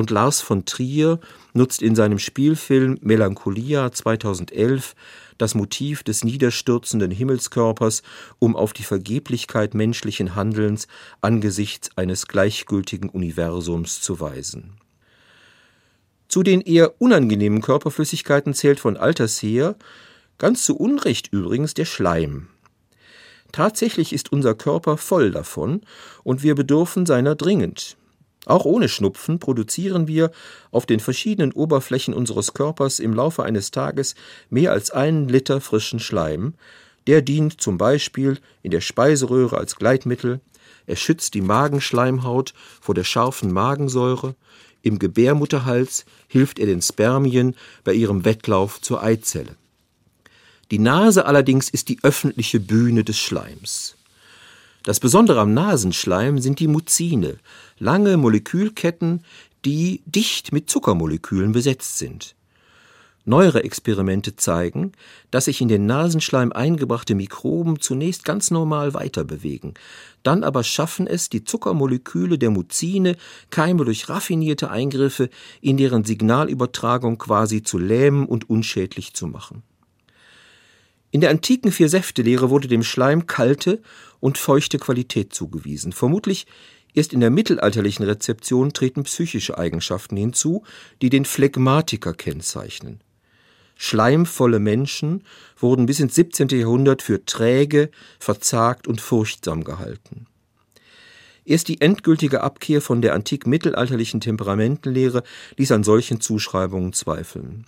und 0.00 0.10
Lars 0.10 0.40
von 0.40 0.64
Trier 0.64 1.20
nutzt 1.52 1.82
in 1.82 1.94
seinem 1.94 2.18
Spielfilm 2.18 2.98
Melancholia 3.02 3.92
2011 3.92 4.94
das 5.38 5.54
Motiv 5.54 6.02
des 6.02 6.24
niederstürzenden 6.24 7.10
Himmelskörpers, 7.10 8.02
um 8.38 8.56
auf 8.56 8.72
die 8.72 8.82
Vergeblichkeit 8.82 9.74
menschlichen 9.74 10.34
Handelns 10.34 10.88
angesichts 11.20 11.90
eines 11.96 12.26
gleichgültigen 12.26 13.10
Universums 13.10 14.00
zu 14.00 14.20
weisen. 14.20 14.72
Zu 16.28 16.42
den 16.42 16.60
eher 16.62 17.00
unangenehmen 17.00 17.60
Körperflüssigkeiten 17.60 18.54
zählt 18.54 18.80
von 18.80 18.96
alters 18.96 19.42
her, 19.42 19.76
ganz 20.38 20.64
zu 20.64 20.76
Unrecht 20.76 21.28
übrigens, 21.32 21.74
der 21.74 21.84
Schleim. 21.84 22.48
Tatsächlich 23.52 24.12
ist 24.12 24.32
unser 24.32 24.54
Körper 24.54 24.96
voll 24.96 25.30
davon, 25.30 25.82
und 26.22 26.42
wir 26.42 26.54
bedürfen 26.54 27.04
seiner 27.04 27.34
dringend. 27.34 27.96
Auch 28.46 28.64
ohne 28.64 28.88
Schnupfen 28.88 29.38
produzieren 29.38 30.08
wir 30.08 30.30
auf 30.70 30.86
den 30.86 31.00
verschiedenen 31.00 31.52
Oberflächen 31.52 32.14
unseres 32.14 32.54
Körpers 32.54 32.98
im 32.98 33.12
Laufe 33.12 33.42
eines 33.42 33.70
Tages 33.70 34.14
mehr 34.48 34.72
als 34.72 34.90
einen 34.90 35.28
Liter 35.28 35.60
frischen 35.60 36.00
Schleim. 36.00 36.54
Der 37.06 37.22
dient 37.22 37.60
zum 37.60 37.76
Beispiel 37.76 38.38
in 38.62 38.70
der 38.70 38.80
Speiseröhre 38.80 39.58
als 39.58 39.76
Gleitmittel, 39.76 40.40
er 40.86 40.96
schützt 40.96 41.34
die 41.34 41.42
Magenschleimhaut 41.42 42.54
vor 42.80 42.94
der 42.94 43.04
scharfen 43.04 43.52
Magensäure, 43.52 44.34
im 44.82 44.98
Gebärmutterhals 44.98 46.06
hilft 46.26 46.58
er 46.58 46.66
den 46.66 46.80
Spermien 46.80 47.54
bei 47.84 47.92
ihrem 47.92 48.24
Wettlauf 48.24 48.80
zur 48.80 49.02
Eizelle. 49.02 49.56
Die 50.70 50.78
Nase 50.78 51.26
allerdings 51.26 51.68
ist 51.68 51.88
die 51.88 51.98
öffentliche 52.02 52.60
Bühne 52.60 53.04
des 53.04 53.18
Schleims. 53.18 53.96
Das 54.82 54.98
Besondere 54.98 55.40
am 55.40 55.52
Nasenschleim 55.52 56.38
sind 56.38 56.58
die 56.58 56.68
Muzine, 56.68 57.36
lange 57.78 58.16
Molekülketten, 58.16 59.24
die 59.66 60.02
dicht 60.06 60.52
mit 60.52 60.70
Zuckermolekülen 60.70 61.52
besetzt 61.52 61.98
sind. 61.98 62.34
Neuere 63.26 63.62
Experimente 63.62 64.36
zeigen, 64.36 64.92
dass 65.30 65.44
sich 65.44 65.60
in 65.60 65.68
den 65.68 65.84
Nasenschleim 65.84 66.50
eingebrachte 66.52 67.14
Mikroben 67.14 67.78
zunächst 67.78 68.24
ganz 68.24 68.50
normal 68.50 68.94
weiterbewegen, 68.94 69.74
dann 70.22 70.42
aber 70.42 70.64
schaffen 70.64 71.06
es 71.06 71.28
die 71.28 71.44
Zuckermoleküle 71.44 72.38
der 72.38 72.48
Muzine, 72.48 73.16
Keime 73.50 73.84
durch 73.84 74.08
raffinierte 74.08 74.70
Eingriffe 74.70 75.28
in 75.60 75.76
deren 75.76 76.04
Signalübertragung 76.04 77.18
quasi 77.18 77.62
zu 77.62 77.76
lähmen 77.76 78.24
und 78.24 78.48
unschädlich 78.48 79.12
zu 79.12 79.26
machen. 79.26 79.62
In 81.12 81.20
der 81.20 81.30
antiken 81.30 81.72
Vier-Säfte-Lehre 81.72 82.50
wurde 82.50 82.68
dem 82.68 82.84
Schleim 82.84 83.26
kalte 83.26 83.82
und 84.20 84.38
feuchte 84.38 84.78
Qualität 84.78 85.34
zugewiesen. 85.34 85.92
Vermutlich 85.92 86.46
erst 86.94 87.12
in 87.12 87.20
der 87.20 87.30
mittelalterlichen 87.30 88.04
Rezeption 88.04 88.72
treten 88.72 89.02
psychische 89.04 89.58
Eigenschaften 89.58 90.16
hinzu, 90.16 90.62
die 91.02 91.10
den 91.10 91.24
Phlegmatiker 91.24 92.14
kennzeichnen. 92.14 93.00
Schleimvolle 93.76 94.58
Menschen 94.58 95.24
wurden 95.56 95.86
bis 95.86 96.00
ins 96.00 96.14
17. 96.14 96.48
Jahrhundert 96.48 97.00
für 97.00 97.24
träge, 97.24 97.90
verzagt 98.18 98.86
und 98.86 99.00
furchtsam 99.00 99.64
gehalten. 99.64 100.26
Erst 101.46 101.68
die 101.68 101.80
endgültige 101.80 102.42
Abkehr 102.42 102.82
von 102.82 103.00
der 103.00 103.14
antik-mittelalterlichen 103.14 104.20
Temperamentenlehre 104.20 105.22
ließ 105.56 105.72
an 105.72 105.82
solchen 105.82 106.20
Zuschreibungen 106.20 106.92
zweifeln. 106.92 107.64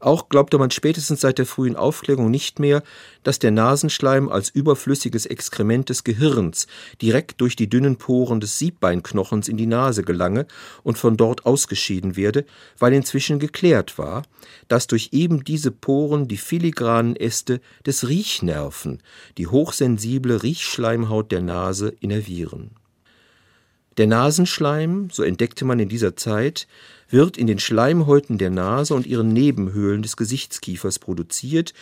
Auch 0.00 0.28
glaubte 0.28 0.58
man 0.58 0.70
spätestens 0.70 1.20
seit 1.20 1.38
der 1.38 1.46
frühen 1.46 1.74
Aufklärung 1.74 2.30
nicht 2.30 2.60
mehr, 2.60 2.84
dass 3.24 3.40
der 3.40 3.50
Nasenschleim 3.50 4.28
als 4.28 4.48
überflüssiges 4.48 5.26
Exkrement 5.26 5.88
des 5.88 6.04
Gehirns 6.04 6.68
direkt 7.02 7.40
durch 7.40 7.56
die 7.56 7.68
dünnen 7.68 7.96
Poren 7.96 8.38
des 8.38 8.58
Siebbeinknochens 8.58 9.48
in 9.48 9.56
die 9.56 9.66
Nase 9.66 10.04
gelange 10.04 10.46
und 10.84 10.98
von 10.98 11.16
dort 11.16 11.46
ausgeschieden 11.46 12.14
werde, 12.14 12.44
weil 12.78 12.92
inzwischen 12.92 13.40
geklärt 13.40 13.98
war, 13.98 14.22
dass 14.68 14.86
durch 14.86 15.08
eben 15.12 15.42
diese 15.42 15.72
Poren 15.72 16.28
die 16.28 16.36
filigranen 16.36 17.16
Äste 17.16 17.60
des 17.84 18.08
Riechnerven 18.08 19.02
die 19.36 19.48
hochsensible 19.48 20.44
Riechschleimhaut 20.44 21.32
der 21.32 21.42
Nase 21.42 21.92
innervieren. 22.00 22.70
Der 23.98 24.06
Nasenschleim, 24.06 25.08
so 25.10 25.24
entdeckte 25.24 25.64
man 25.64 25.80
in 25.80 25.88
dieser 25.88 26.16
Zeit, 26.16 26.68
wird 27.10 27.36
in 27.36 27.48
den 27.48 27.58
Schleimhäuten 27.58 28.38
der 28.38 28.50
Nase 28.50 28.94
und 28.94 29.06
ihren 29.06 29.32
Nebenhöhlen 29.32 30.02
des 30.02 30.16
Gesichtskiefers 30.16 31.00
produziert 31.00 31.74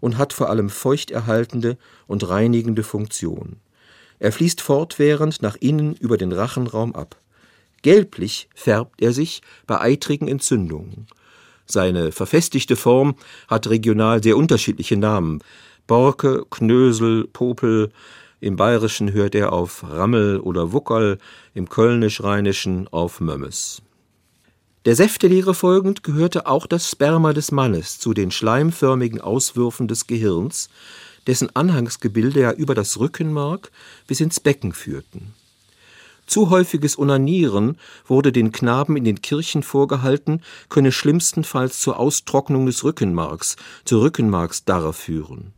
und 0.00 0.16
hat 0.16 0.32
vor 0.32 0.50
allem 0.50 0.70
feuchterhaltende 0.70 1.76
und 2.06 2.28
reinigende 2.28 2.84
Funktion. 2.84 3.56
Er 4.20 4.30
fließt 4.30 4.60
fortwährend 4.60 5.42
nach 5.42 5.56
innen 5.56 5.96
über 5.96 6.16
den 6.16 6.30
Rachenraum 6.30 6.94
ab. 6.94 7.16
Gelblich 7.82 8.48
färbt 8.54 9.02
er 9.02 9.12
sich 9.12 9.42
bei 9.66 9.80
eitrigen 9.80 10.28
Entzündungen. 10.28 11.08
Seine 11.66 12.12
verfestigte 12.12 12.76
Form 12.76 13.16
hat 13.48 13.68
regional 13.68 14.22
sehr 14.22 14.36
unterschiedliche 14.36 14.96
Namen. 14.96 15.42
Borke, 15.88 16.46
Knösel, 16.50 17.26
Popel, 17.26 17.90
im 18.44 18.56
Bayerischen 18.56 19.14
hört 19.14 19.34
er 19.34 19.54
auf 19.54 19.82
Rammel 19.88 20.38
oder 20.38 20.70
Wuckerl, 20.70 21.16
im 21.54 21.70
Kölnisch-Rheinischen 21.70 22.88
auf 22.88 23.22
Mömmes. 23.22 23.80
Der 24.84 24.94
Säftelehre 24.94 25.54
folgend 25.54 26.02
gehörte 26.02 26.46
auch 26.46 26.66
das 26.66 26.90
Sperma 26.90 27.32
des 27.32 27.52
Mannes 27.52 27.98
zu 27.98 28.12
den 28.12 28.30
schleimförmigen 28.30 29.22
Auswürfen 29.22 29.88
des 29.88 30.06
Gehirns, 30.06 30.68
dessen 31.26 31.56
Anhangsgebilde 31.56 32.40
ja 32.40 32.52
über 32.52 32.74
das 32.74 33.00
Rückenmark 33.00 33.70
bis 34.06 34.20
ins 34.20 34.40
Becken 34.40 34.74
führten. 34.74 35.32
Zu 36.26 36.50
häufiges 36.50 36.98
Onanieren 36.98 37.78
wurde 38.06 38.30
den 38.30 38.52
Knaben 38.52 38.98
in 38.98 39.04
den 39.04 39.22
Kirchen 39.22 39.62
vorgehalten, 39.62 40.42
könne 40.68 40.92
schlimmstenfalls 40.92 41.80
zur 41.80 41.98
Austrocknung 41.98 42.66
des 42.66 42.84
Rückenmarks, 42.84 43.56
zur 43.86 44.02
Rückenmarksdarre 44.02 44.92
führen. 44.92 45.54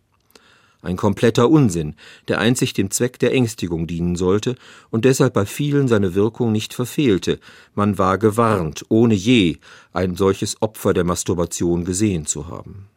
Ein 0.82 0.96
kompletter 0.96 1.48
Unsinn, 1.50 1.94
der 2.28 2.38
einzig 2.38 2.72
dem 2.72 2.90
Zweck 2.90 3.18
der 3.18 3.32
Ängstigung 3.32 3.86
dienen 3.86 4.16
sollte 4.16 4.56
und 4.90 5.04
deshalb 5.04 5.34
bei 5.34 5.46
vielen 5.46 5.88
seine 5.88 6.14
Wirkung 6.14 6.52
nicht 6.52 6.74
verfehlte. 6.74 7.40
Man 7.74 7.98
war 7.98 8.18
gewarnt, 8.18 8.84
ohne 8.88 9.14
je 9.14 9.58
ein 9.92 10.14
solches 10.14 10.60
Opfer 10.60 10.94
der 10.94 11.04
Masturbation 11.04 11.84
gesehen 11.84 12.26
zu 12.26 12.48
haben. 12.48 12.88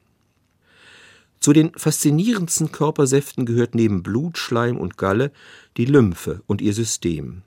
Zu 1.40 1.54
den 1.54 1.72
faszinierendsten 1.76 2.72
Körpersäften 2.72 3.46
gehört 3.46 3.74
neben 3.74 4.04
Blut, 4.04 4.38
Schleim 4.38 4.78
und 4.78 4.98
Galle 4.98 5.32
die 5.78 5.86
Lymphe 5.86 6.42
und 6.48 6.62
ihr 6.62 6.74
System. 6.74 7.44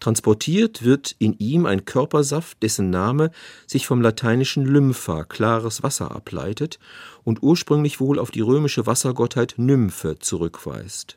Transportiert 0.00 0.84
wird 0.84 1.16
in 1.18 1.36
ihm 1.38 1.66
ein 1.66 1.84
Körpersaft, 1.84 2.62
dessen 2.62 2.90
Name 2.90 3.32
sich 3.66 3.86
vom 3.86 4.00
lateinischen 4.00 4.64
Lympha, 4.64 5.24
klares 5.24 5.82
Wasser, 5.82 6.12
ableitet 6.14 6.78
und 7.24 7.42
ursprünglich 7.42 7.98
wohl 7.98 8.18
auf 8.18 8.30
die 8.30 8.40
römische 8.40 8.86
Wassergottheit 8.86 9.54
Nymphe 9.56 10.18
zurückweist. 10.18 11.16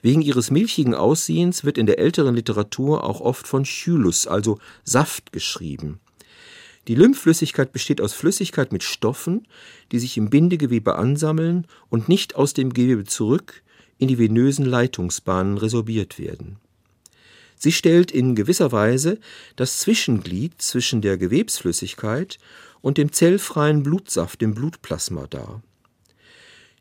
Wegen 0.00 0.22
ihres 0.22 0.52
milchigen 0.52 0.94
Aussehens 0.94 1.64
wird 1.64 1.76
in 1.76 1.86
der 1.86 1.98
älteren 1.98 2.36
Literatur 2.36 3.02
auch 3.02 3.20
oft 3.20 3.48
von 3.48 3.64
Chylus, 3.64 4.28
also 4.28 4.60
Saft, 4.84 5.32
geschrieben. 5.32 5.98
Die 6.86 6.94
Lymphflüssigkeit 6.94 7.72
besteht 7.72 8.00
aus 8.00 8.12
Flüssigkeit 8.12 8.72
mit 8.72 8.84
Stoffen, 8.84 9.48
die 9.90 9.98
sich 9.98 10.16
im 10.16 10.30
Bindegewebe 10.30 10.94
ansammeln 10.94 11.66
und 11.90 12.08
nicht 12.08 12.36
aus 12.36 12.54
dem 12.54 12.72
Gewebe 12.72 13.04
zurück 13.04 13.62
in 13.98 14.06
die 14.06 14.18
venösen 14.18 14.64
Leitungsbahnen 14.64 15.58
resorbiert 15.58 16.20
werden. 16.20 16.58
Sie 17.58 17.72
stellt 17.72 18.10
in 18.12 18.34
gewisser 18.34 18.72
Weise 18.72 19.18
das 19.56 19.78
Zwischenglied 19.78 20.62
zwischen 20.62 21.02
der 21.02 21.18
Gewebsflüssigkeit 21.18 22.38
und 22.80 22.98
dem 22.98 23.12
zellfreien 23.12 23.82
Blutsaft, 23.82 24.40
dem 24.40 24.54
Blutplasma 24.54 25.26
dar. 25.28 25.62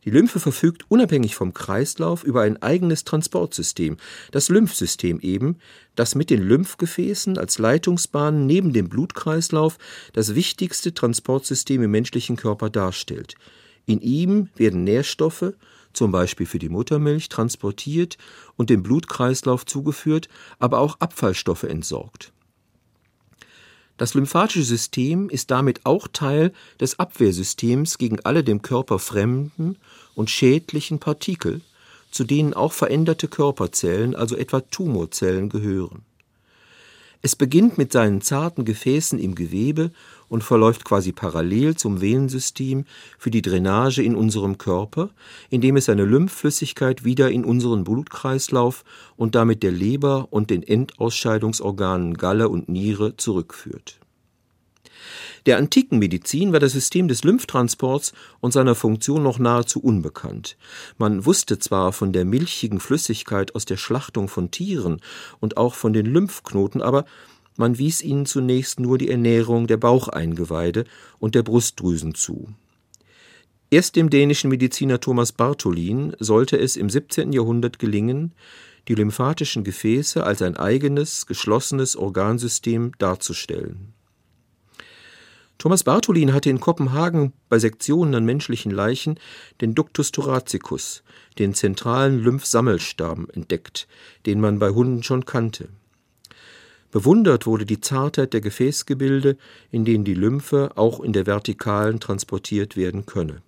Die 0.06 0.12
Lymphe 0.12 0.40
verfügt 0.40 0.86
unabhängig 0.90 1.36
vom 1.36 1.54
Kreislauf 1.54 2.24
über 2.24 2.44
ein 2.44 2.62
eigenes 2.62 3.04
Transportsystem, 3.04 3.98
das 4.32 4.48
Lymphsystem 4.48 5.20
eben, 5.20 5.58
das 5.96 6.16
mit 6.16 6.30
den 6.30 6.42
Lymphgefäßen 6.42 7.38
als 7.38 7.58
Leitungsbahn 7.58 8.46
neben 8.46 8.72
dem 8.72 8.88
Blutkreislauf 8.88 9.78
das 10.14 10.34
wichtigste 10.34 10.94
Transportsystem 10.94 11.84
im 11.84 11.92
menschlichen 11.92 12.38
Körper 12.38 12.70
darstellt. 12.70 13.36
In 13.86 14.00
ihm 14.00 14.48
werden 14.56 14.86
Nährstoffe 14.86 15.54
zum 15.98 16.12
Beispiel 16.12 16.46
für 16.46 16.60
die 16.60 16.70
Muttermilch, 16.70 17.28
transportiert 17.28 18.18
und 18.56 18.70
dem 18.70 18.84
Blutkreislauf 18.84 19.66
zugeführt, 19.66 20.30
aber 20.60 20.80
auch 20.80 21.00
Abfallstoffe 21.00 21.64
entsorgt. 21.64 22.32
Das 23.98 24.14
lymphatische 24.14 24.64
System 24.64 25.28
ist 25.28 25.50
damit 25.50 25.86
auch 25.86 26.08
Teil 26.08 26.54
des 26.80 27.00
Abwehrsystems 27.00 27.98
gegen 27.98 28.20
alle 28.22 28.44
dem 28.44 28.62
Körper 28.62 29.00
fremden 29.00 29.78
und 30.14 30.30
schädlichen 30.30 31.00
Partikel, 31.00 31.62
zu 32.12 32.24
denen 32.24 32.54
auch 32.54 32.74
veränderte 32.74 33.28
Körperzellen, 33.28 34.16
also 34.16 34.36
etwa 34.38 34.62
Tumorzellen, 34.62 35.50
gehören. 35.50 36.04
Es 37.22 37.36
beginnt 37.36 37.78
mit 37.78 37.92
seinen 37.92 38.22
zarten 38.22 38.64
Gefäßen 38.64 39.18
im 39.18 39.34
Gewebe 39.34 39.92
und 40.30 40.44
verläuft 40.44 40.86
quasi 40.86 41.12
parallel 41.12 41.76
zum 41.76 42.00
Venensystem 42.00 42.86
für 43.18 43.32
die 43.32 43.42
Drainage 43.42 44.04
in 44.04 44.16
unserem 44.16 44.58
Körper, 44.58 45.10
indem 45.50 45.78
es 45.78 45.86
seine 45.86 46.06
Lymphflüssigkeit 46.06 47.04
wieder 47.04 47.32
in 47.32 47.44
unseren 47.44 47.84
Blutkreislauf 47.84 48.84
und 49.16 49.36
damit 49.36 49.64
der 49.64 49.72
Leber 49.72 50.28
und 50.30 50.50
den 50.50 50.64
Endausscheidungsorganen 50.64 52.14
Galle 52.16 52.50
und 52.50 52.70
Niere 52.70 53.18
zurückführt. 53.18 54.00
Der 55.46 55.58
antiken 55.58 56.00
Medizin 56.00 56.54
war 56.54 56.60
das 56.60 56.74
System 56.74 57.08
des 57.08 57.24
Lymphtransports 57.24 58.14
und 58.40 58.52
seiner 58.52 58.76
Funktion 58.76 59.24
noch 59.24 59.40
nahezu 59.40 59.82
unbekannt. 59.82 60.58
Man 60.98 61.26
wusste 61.26 61.60
zwar 61.60 61.94
von 61.94 62.14
der 62.14 62.26
milchigen 62.26 62.80
Flüssigkeit 62.80 63.56
aus 63.56 63.66
der 63.66 63.78
Schlachtung 63.78 64.28
von 64.28 64.52
Tieren 64.52 65.02
und 65.40 65.58
auch 65.58 65.76
von 65.76 65.94
den 65.94 66.06
Lymphknoten, 66.06 66.82
aber 66.82 67.06
man 67.58 67.78
wies 67.78 68.02
ihnen 68.02 68.26
zunächst 68.26 68.80
nur 68.80 68.98
die 68.98 69.10
Ernährung 69.10 69.68
der 69.68 69.78
Baucheingeweide 69.78 70.86
und 71.20 71.34
der 71.34 71.44
Brustdrüsen 71.44 72.14
zu. 72.14 72.50
Erst 73.70 73.96
dem 73.98 74.10
dänischen 74.10 74.50
Mediziner 74.50 75.00
Thomas 75.00 75.34
Bartholin 75.34 76.16
sollte 76.20 76.58
es 76.58 76.78
im 76.78 76.90
17. 76.90 77.34
Jahrhundert 77.34 77.80
gelingen, 77.80 78.34
die 78.88 78.96
lymphatischen 78.96 79.64
Gefäße 79.64 80.24
als 80.24 80.42
ein 80.42 80.56
eigenes, 80.56 81.26
geschlossenes 81.26 81.98
Organsystem 81.98 82.94
darzustellen. 82.98 83.94
Thomas 85.58 85.84
Bartholin 85.84 86.34
hatte 86.34 86.52
in 86.52 86.60
Kopenhagen 86.60 87.34
bei 87.50 87.58
Sektionen 87.58 88.14
an 88.14 88.26
menschlichen 88.26 88.72
Leichen 88.72 89.20
den 89.60 89.74
Ductus 89.74 90.12
thoracicus, 90.12 91.04
den 91.40 91.56
zentralen 91.56 92.20
Lymphsammelstamm, 92.20 93.28
entdeckt, 93.34 93.88
den 94.28 94.40
man 94.40 94.60
bei 94.60 94.70
Hunden 94.70 95.02
schon 95.02 95.26
kannte. 95.26 95.70
Bewundert 96.92 97.46
wurde 97.46 97.66
die 97.66 97.82
Zartheit 97.82 98.34
der 98.34 98.42
Gefäßgebilde, 98.42 99.38
in 99.72 99.84
denen 99.84 100.04
die 100.04 100.14
Lymphe 100.14 100.72
auch 100.76 101.00
in 101.00 101.12
der 101.12 101.26
Vertikalen 101.26 102.00
transportiert 102.00 102.78
werden 102.78 103.06
könne. 103.06 103.42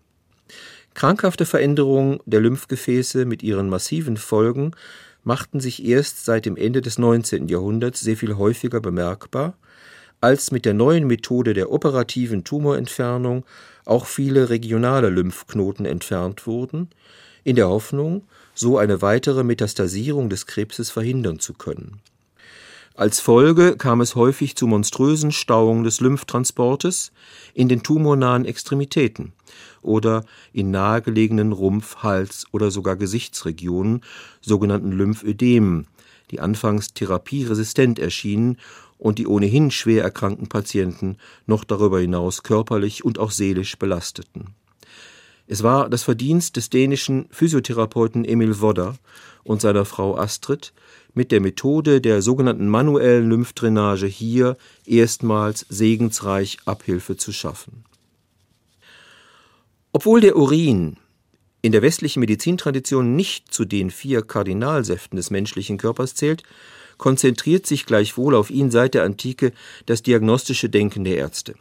Krankhafte 0.96 1.46
Veränderungen 1.46 2.20
der 2.26 2.42
Lymphgefäße 2.42 3.26
mit 3.26 3.44
ihren 3.44 3.70
massiven 3.70 4.18
Folgen 4.18 4.72
machten 5.24 5.60
sich 5.60 5.86
erst 5.86 6.26
seit 6.26 6.46
dem 6.46 6.58
Ende 6.58 6.82
des 6.82 6.98
19. 6.98 7.48
Jahrhunderts 7.48 8.02
sehr 8.02 8.18
viel 8.18 8.36
häufiger 8.36 8.82
bemerkbar 8.82 9.56
als 10.22 10.52
mit 10.52 10.66
der 10.66 10.74
neuen 10.74 11.08
Methode 11.08 11.54
der 11.54 11.72
operativen 11.72 12.44
Tumorentfernung 12.44 13.46
auch 13.86 14.06
viele 14.06 14.50
regionale 14.50 15.10
Lymphknoten 15.10 15.86
entfernt 15.86 16.46
wurden, 16.46 16.90
in 17.44 17.56
der 17.56 17.70
Hoffnung, 17.70 18.24
so 18.54 18.78
eine 18.78 19.02
weitere 19.02 19.44
Metastasierung 19.44 20.30
des 20.30 20.46
Krebses 20.46 20.92
verhindern 20.92 21.40
zu 21.40 21.54
können. 21.54 22.02
Als 22.96 23.22
Folge 23.22 23.78
kam 23.78 24.02
es 24.02 24.16
häufig 24.16 24.58
zu 24.58 24.68
monströsen 24.68 25.32
Stauungen 25.32 25.86
des 25.86 26.02
Lymphtransportes 26.02 27.14
in 27.54 27.70
den 27.70 27.82
tumornahen 27.82 28.44
Extremitäten 28.44 29.32
oder 29.82 30.26
in 30.52 30.70
nahegelegenen 30.72 31.54
Rumpf-, 31.54 32.04
Hals- 32.04 32.46
oder 32.52 32.72
sogar 32.72 32.98
Gesichtsregionen, 32.98 34.02
sogenannten 34.42 34.92
Lymphödemen, 34.92 35.88
die 36.32 36.40
anfangs 36.40 36.94
therapieresistent 36.94 38.00
erschienen 38.00 38.58
und 38.98 39.18
die 39.18 39.28
ohnehin 39.28 39.72
schwer 39.72 40.04
erkrankten 40.04 40.48
Patienten 40.48 41.18
noch 41.46 41.64
darüber 41.64 42.00
hinaus 42.00 42.44
körperlich 42.44 43.04
und 43.04 43.18
auch 43.18 43.32
seelisch 43.32 43.78
belasteten. 43.78 44.56
Es 45.48 45.64
war 45.64 45.90
das 45.90 46.04
Verdienst 46.04 46.58
des 46.58 46.70
dänischen 46.70 47.28
Physiotherapeuten 47.32 48.24
Emil 48.24 48.62
Wodder 48.62 48.98
und 49.44 49.62
seiner 49.62 49.86
Frau 49.86 50.16
Astrid, 50.16 50.74
mit 51.16 51.32
der 51.32 51.42
Methode 51.42 52.02
der 52.02 52.22
sogenannten 52.22 52.70
manuellen 52.70 53.28
Lymphdrainage 53.30 54.06
hier 54.06 54.58
erstmals 54.86 55.66
segensreich 55.68 56.60
Abhilfe 56.66 57.18
zu 57.18 57.32
schaffen. 57.32 57.84
Obwohl 59.92 60.22
der 60.22 60.36
Urin 60.36 60.98
in 61.62 61.72
der 61.72 61.82
westlichen 61.82 62.22
Medizintradition 62.22 63.16
nicht 63.16 63.54
zu 63.54 63.66
den 63.66 63.92
vier 63.92 64.22
Kardinalsäften 64.22 65.18
des 65.18 65.30
menschlichen 65.30 65.78
Körpers 65.78 66.16
zählt, 66.16 66.44
konzentriert 66.98 67.66
sich 67.66 67.86
gleichwohl 67.86 68.36
auf 68.36 68.52
ihn 68.52 68.70
seit 68.70 68.94
der 68.94 69.04
Antike 69.04 69.54
das 69.88 70.04
diagnostische 70.04 70.70
Denken 70.70 71.06
der 71.06 71.18
Ärzte. 71.18 71.56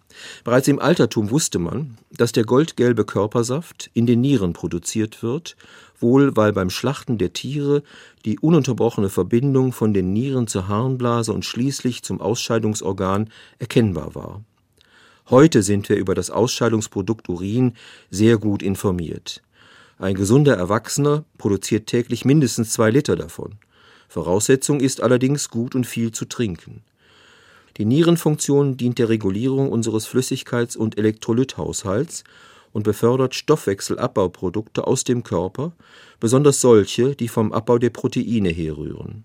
Bereits 0.44 0.68
im 0.68 0.80
Altertum 0.80 1.30
wusste 1.30 1.58
man, 1.58 1.96
dass 2.10 2.32
der 2.32 2.44
goldgelbe 2.44 3.04
Körpersaft 3.04 3.88
in 3.94 4.06
den 4.06 4.20
Nieren 4.20 4.52
produziert 4.52 5.22
wird, 5.22 5.56
wohl 6.00 6.36
weil 6.36 6.52
beim 6.52 6.70
Schlachten 6.70 7.18
der 7.18 7.32
Tiere 7.32 7.82
die 8.24 8.38
ununterbrochene 8.38 9.08
Verbindung 9.08 9.72
von 9.72 9.94
den 9.94 10.12
Nieren 10.12 10.48
zur 10.48 10.68
Harnblase 10.68 11.32
und 11.32 11.44
schließlich 11.44 12.02
zum 12.02 12.20
Ausscheidungsorgan 12.20 13.30
erkennbar 13.58 14.14
war. 14.14 14.42
Heute 15.30 15.62
sind 15.62 15.88
wir 15.88 15.96
über 15.96 16.14
das 16.14 16.30
Ausscheidungsprodukt 16.30 17.28
Urin 17.28 17.74
sehr 18.10 18.38
gut 18.38 18.62
informiert. 18.62 19.42
Ein 20.00 20.14
gesunder 20.14 20.56
Erwachsener 20.56 21.24
produziert 21.38 21.88
täglich 21.88 22.24
mindestens 22.24 22.72
zwei 22.72 22.90
Liter 22.90 23.16
davon. 23.16 23.56
Voraussetzung 24.08 24.78
ist 24.78 25.02
allerdings 25.02 25.50
gut 25.50 25.74
und 25.74 25.88
viel 25.88 26.12
zu 26.12 26.24
trinken. 26.24 26.82
Die 27.78 27.84
Nierenfunktion 27.84 28.76
dient 28.76 29.00
der 29.00 29.08
Regulierung 29.08 29.72
unseres 29.72 30.06
Flüssigkeits- 30.06 30.76
und 30.76 30.98
Elektrolythaushalts 30.98 32.22
und 32.72 32.84
befördert 32.84 33.34
Stoffwechselabbauprodukte 33.34 34.86
aus 34.86 35.02
dem 35.02 35.24
Körper, 35.24 35.72
besonders 36.20 36.60
solche, 36.60 37.16
die 37.16 37.28
vom 37.28 37.52
Abbau 37.52 37.78
der 37.78 37.90
Proteine 37.90 38.50
herrühren. 38.50 39.24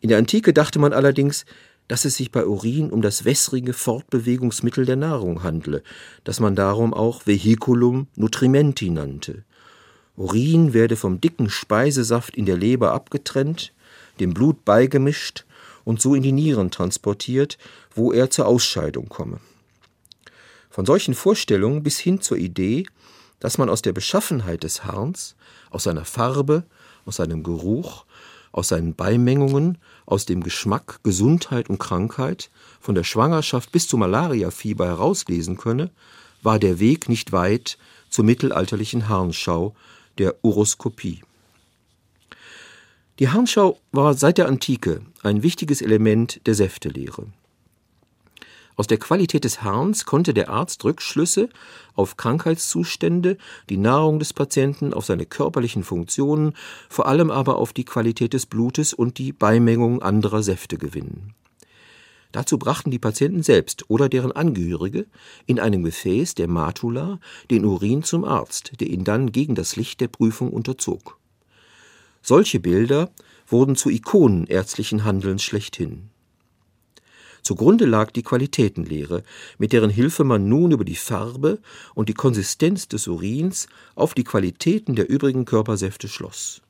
In 0.00 0.10
der 0.10 0.18
Antike 0.18 0.52
dachte 0.52 0.78
man 0.78 0.92
allerdings, 0.92 1.46
dass 1.88 2.04
es 2.04 2.16
sich 2.16 2.30
bei 2.30 2.46
Urin 2.46 2.90
um 2.90 3.00
das 3.00 3.24
wässrige 3.24 3.72
Fortbewegungsmittel 3.72 4.84
der 4.84 4.96
Nahrung 4.96 5.42
handle, 5.42 5.82
das 6.22 6.38
man 6.38 6.54
darum 6.54 6.92
auch 6.92 7.26
Vehiculum 7.26 8.08
nutrimenti 8.14 8.90
nannte. 8.90 9.44
Urin 10.16 10.72
werde 10.72 10.96
vom 10.96 11.20
dicken 11.20 11.50
Speisesaft 11.50 12.36
in 12.36 12.46
der 12.46 12.56
Leber 12.56 12.92
abgetrennt, 12.92 13.72
dem 14.20 14.32
Blut 14.32 14.64
beigemischt 14.64 15.44
und 15.84 16.00
so 16.00 16.14
in 16.14 16.22
die 16.22 16.32
Nieren 16.32 16.70
transportiert, 16.70 17.58
wo 17.94 18.12
er 18.12 18.30
zur 18.30 18.46
Ausscheidung 18.46 19.08
komme. 19.08 19.40
Von 20.70 20.86
solchen 20.86 21.14
Vorstellungen 21.14 21.82
bis 21.82 21.98
hin 21.98 22.20
zur 22.20 22.36
Idee, 22.36 22.86
dass 23.40 23.58
man 23.58 23.68
aus 23.68 23.82
der 23.82 23.92
Beschaffenheit 23.92 24.62
des 24.62 24.84
Harns, 24.84 25.34
aus 25.70 25.84
seiner 25.84 26.04
Farbe, 26.04 26.64
aus 27.04 27.16
seinem 27.16 27.42
Geruch, 27.42 28.04
aus 28.52 28.68
seinen 28.68 28.94
Beimengungen, 28.94 29.78
aus 30.06 30.26
dem 30.26 30.42
Geschmack, 30.42 31.00
Gesundheit 31.02 31.68
und 31.68 31.78
Krankheit, 31.78 32.50
von 32.80 32.94
der 32.94 33.04
Schwangerschaft 33.04 33.72
bis 33.72 33.88
zum 33.88 34.00
Malariafieber 34.00 34.86
herauslesen 34.86 35.56
könne, 35.56 35.90
war 36.42 36.58
der 36.58 36.78
Weg 36.78 37.08
nicht 37.08 37.32
weit 37.32 37.78
zur 38.08 38.24
mittelalterlichen 38.24 39.08
Harnschau, 39.08 39.74
der 40.18 40.36
Uroskopie. 40.42 41.22
Die 43.18 43.28
Harnschau 43.28 43.78
war 43.92 44.14
seit 44.14 44.38
der 44.38 44.48
Antike 44.48 45.02
ein 45.22 45.42
wichtiges 45.42 45.82
Element 45.82 46.40
der 46.46 46.54
Säftelehre. 46.54 47.26
Aus 48.76 48.88
der 48.88 48.98
Qualität 48.98 49.44
des 49.44 49.62
Harns 49.62 50.04
konnte 50.04 50.34
der 50.34 50.50
Arzt 50.50 50.84
Rückschlüsse 50.84 51.48
auf 51.94 52.16
Krankheitszustände, 52.16 53.38
die 53.68 53.76
Nahrung 53.76 54.18
des 54.18 54.32
Patienten, 54.32 54.92
auf 54.92 55.04
seine 55.04 55.26
körperlichen 55.26 55.84
Funktionen, 55.84 56.54
vor 56.88 57.06
allem 57.06 57.30
aber 57.30 57.56
auf 57.58 57.72
die 57.72 57.84
Qualität 57.84 58.32
des 58.32 58.46
Blutes 58.46 58.92
und 58.92 59.18
die 59.18 59.32
Beimengung 59.32 60.02
anderer 60.02 60.42
Säfte 60.42 60.76
gewinnen. 60.76 61.34
Dazu 62.34 62.58
brachten 62.58 62.90
die 62.90 62.98
Patienten 62.98 63.44
selbst 63.44 63.88
oder 63.88 64.08
deren 64.08 64.32
Angehörige 64.32 65.06
in 65.46 65.60
einem 65.60 65.84
Gefäß 65.84 66.34
der 66.34 66.48
Matula 66.48 67.20
den 67.48 67.64
Urin 67.64 68.02
zum 68.02 68.24
Arzt, 68.24 68.72
der 68.80 68.88
ihn 68.88 69.04
dann 69.04 69.30
gegen 69.30 69.54
das 69.54 69.76
Licht 69.76 70.00
der 70.00 70.08
Prüfung 70.08 70.52
unterzog. 70.52 71.16
Solche 72.22 72.58
Bilder 72.58 73.12
wurden 73.46 73.76
zu 73.76 73.88
Ikonen 73.88 74.48
ärztlichen 74.48 75.04
Handelns 75.04 75.44
schlechthin. 75.44 76.10
Zugrunde 77.42 77.84
lag 77.84 78.10
die 78.10 78.24
Qualitätenlehre, 78.24 79.22
mit 79.58 79.72
deren 79.72 79.90
Hilfe 79.90 80.24
man 80.24 80.48
nun 80.48 80.72
über 80.72 80.84
die 80.84 80.96
Farbe 80.96 81.60
und 81.94 82.08
die 82.08 82.14
Konsistenz 82.14 82.88
des 82.88 83.06
Urins 83.06 83.68
auf 83.94 84.12
die 84.12 84.24
Qualitäten 84.24 84.96
der 84.96 85.08
übrigen 85.08 85.44
Körpersäfte 85.44 86.08
schloss. 86.08 86.63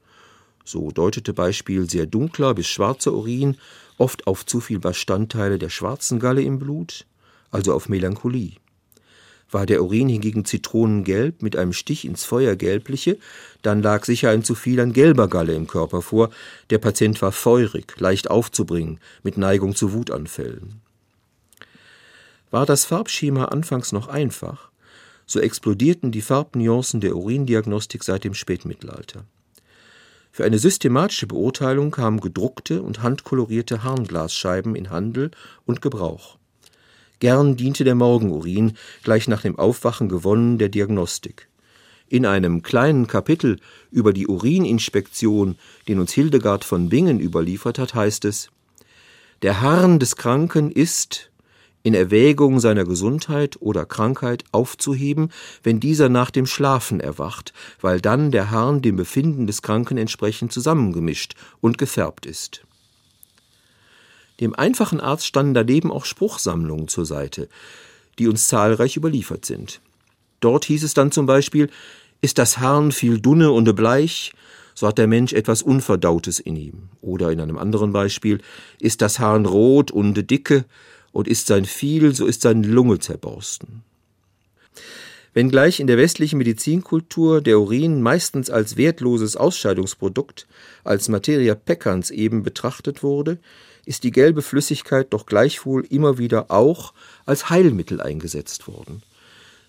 So 0.65 0.91
deutete 0.91 1.35
Beispiel 1.35 1.89
sehr 1.89 2.07
dunkler 2.07 2.55
bis 2.55 2.67
schwarzer 2.67 3.13
Urin 3.13 3.57
oft 3.99 4.27
auf 4.27 4.47
zu 4.47 4.61
viel 4.61 4.79
Bestandteile 4.79 5.59
der 5.59 5.69
schwarzen 5.69 6.19
Galle 6.19 6.43
im 6.43 6.59
Blut, 6.59 7.07
also 7.51 7.75
auf 7.75 7.89
Melancholie. 7.89 8.57
War 9.51 9.67
der 9.67 9.83
Urin 9.83 10.09
hingegen 10.09 10.45
zitronengelb 10.45 11.43
mit 11.43 11.55
einem 11.55 11.73
Stich 11.73 12.07
ins 12.07 12.25
Feuer 12.25 12.57
gelbliche, 12.57 13.19
dann 13.63 13.83
lag 13.83 14.05
sicher 14.05 14.31
ein 14.31 14.43
zu 14.43 14.55
viel 14.55 14.81
an 14.81 14.93
gelber 14.93 15.29
Galle 15.29 15.55
im 15.55 15.67
Körper 15.67 16.03
vor, 16.03 16.31
der 16.71 16.79
Patient 16.79 17.21
war 17.23 17.31
feurig, 17.31 17.95
leicht 18.01 18.31
aufzubringen, 18.31 18.99
mit 19.23 19.37
Neigung 19.37 19.77
zu 19.77 19.93
Wutanfällen. 19.93 20.81
War 22.51 22.67
das 22.67 22.85
Farbschema 22.85 23.47
anfangs 23.47 23.93
noch 23.93 24.09
einfach, 24.09 24.71
so 25.27 25.41
explodierten 25.41 26.11
die 26.11 26.23
Farbnuancen 26.23 27.01
der 27.01 27.15
Urindiagnostik 27.17 28.03
seit 28.03 28.25
dem 28.25 28.35
Spätmittelalter. 28.35 29.25
Für 30.35 30.45
eine 30.45 30.59
systematische 30.59 31.29
Beurteilung 31.29 31.93
kamen 31.93 32.19
gedruckte 32.19 32.83
und 32.83 33.05
handkolorierte 33.05 33.85
Harnglasscheiben 33.85 34.75
in 34.75 34.91
Handel 34.91 35.31
und 35.65 35.81
Gebrauch. 35.81 36.39
Gern 37.21 37.57
diente 37.57 37.85
der 37.85 37.95
Morgenurin, 37.95 38.73
gleich 39.05 39.29
nach 39.29 39.43
dem 39.43 39.57
Aufwachen 39.57 40.09
gewonnen, 40.09 40.59
der 40.59 40.71
Diagnostik. 40.71 41.49
In 42.09 42.27
einem 42.27 42.63
kleinen 42.63 43.07
Kapitel 43.07 43.61
über 43.93 44.13
die 44.13 44.27
Urininspektion, 44.27 45.55
den 45.87 46.01
uns 46.01 46.11
Hildegard 46.11 46.65
von 46.65 46.89
Bingen 46.89 47.21
überliefert 47.21 47.79
hat, 47.79 47.95
heißt 47.95 48.25
es 48.25 48.49
Der 49.43 49.61
Harn 49.61 50.01
des 50.01 50.17
Kranken 50.17 50.73
ist, 50.73 51.31
in 51.85 51.95
Erwägung 51.95 52.61
seiner 52.61 52.85
Gesundheit 52.85 53.59
oder 53.61 53.85
Krankheit 53.85 54.43
aufzuheben, 54.51 55.31
wenn 55.63 55.81
dieser 55.81 56.09
nach 56.09 56.31
dem 56.31 56.47
Schlafen 56.47 56.99
erwacht, 56.99 57.53
weil 57.81 58.01
dann 58.01 58.31
der 58.31 58.51
Harn 58.51 58.81
dem 58.83 58.97
Befinden 58.97 59.47
des 59.47 59.61
Kranken 59.61 59.99
entsprechend 59.99 60.51
zusammengemischt 60.51 61.35
und 61.61 61.77
gefärbt 61.77 62.25
ist. 62.25 62.65
Dem 64.41 64.55
einfachen 64.55 64.99
Arzt 64.99 65.27
standen 65.27 65.55
daneben 65.55 65.93
auch 65.93 66.07
Spruchsammlungen 66.07 66.89
zur 66.89 67.05
Seite, 67.05 67.49
die 68.19 68.29
uns 68.29 68.49
zahlreich 68.49 68.97
überliefert 68.97 69.45
sind. 69.45 69.81
Dort 70.41 70.65
hieß 70.65 70.85
es 70.85 70.95
dann 70.95 71.13
zum 71.13 71.27
Beispiel, 71.27 71.69
ist 72.23 72.39
das 72.39 72.59
Harn 72.59 72.93
viel 72.93 73.21
dunne 73.21 73.53
und 73.53 73.73
bleich, 73.77 74.33
so 74.75 74.89
hat 74.89 74.97
der 74.97 75.07
Mensch 75.07 75.35
etwas 75.35 75.61
Unverdautes 75.63 76.41
in 76.41 76.57
ihm. 76.57 76.89
Oder 77.03 77.31
in 77.31 77.41
einem 77.41 77.59
anderen 77.59 77.93
Beispiel, 77.93 78.41
ist 78.81 79.03
das 79.03 79.19
Harn 79.19 79.45
rot 79.45 79.91
und 79.91 80.31
dicke, 80.31 80.65
und 81.15 81.29
ist 81.29 81.47
sein 81.47 81.65
viel, 81.65 82.15
so 82.15 82.27
ist 82.27 82.43
seine 82.43 82.67
Lunge 82.67 82.99
zerborsten. 82.99 83.83
Wenngleich 85.33 85.81
in 85.81 85.87
der 85.87 85.97
westlichen 85.97 86.39
Medizinkultur 86.39 87.41
der 87.41 87.59
Urin 87.61 88.03
meistens 88.03 88.51
als 88.51 88.77
wertloses 88.77 89.37
Ausscheidungsprodukt, 89.37 90.47
als 90.83 91.09
Materia 91.09 91.55
peccans 91.55 92.11
eben 92.11 92.43
betrachtet 92.43 93.03
wurde, 93.03 93.39
ist 93.87 94.03
die 94.03 94.11
gelbe 94.11 94.43
Flüssigkeit 94.43 95.13
doch 95.13 95.25
gleichwohl 95.27 95.87
immer 95.89 96.19
wieder 96.19 96.51
auch 96.51 96.95
als 97.27 97.49
Heilmittel 97.49 98.01
eingesetzt 98.01 98.67
worden. 98.67 99.03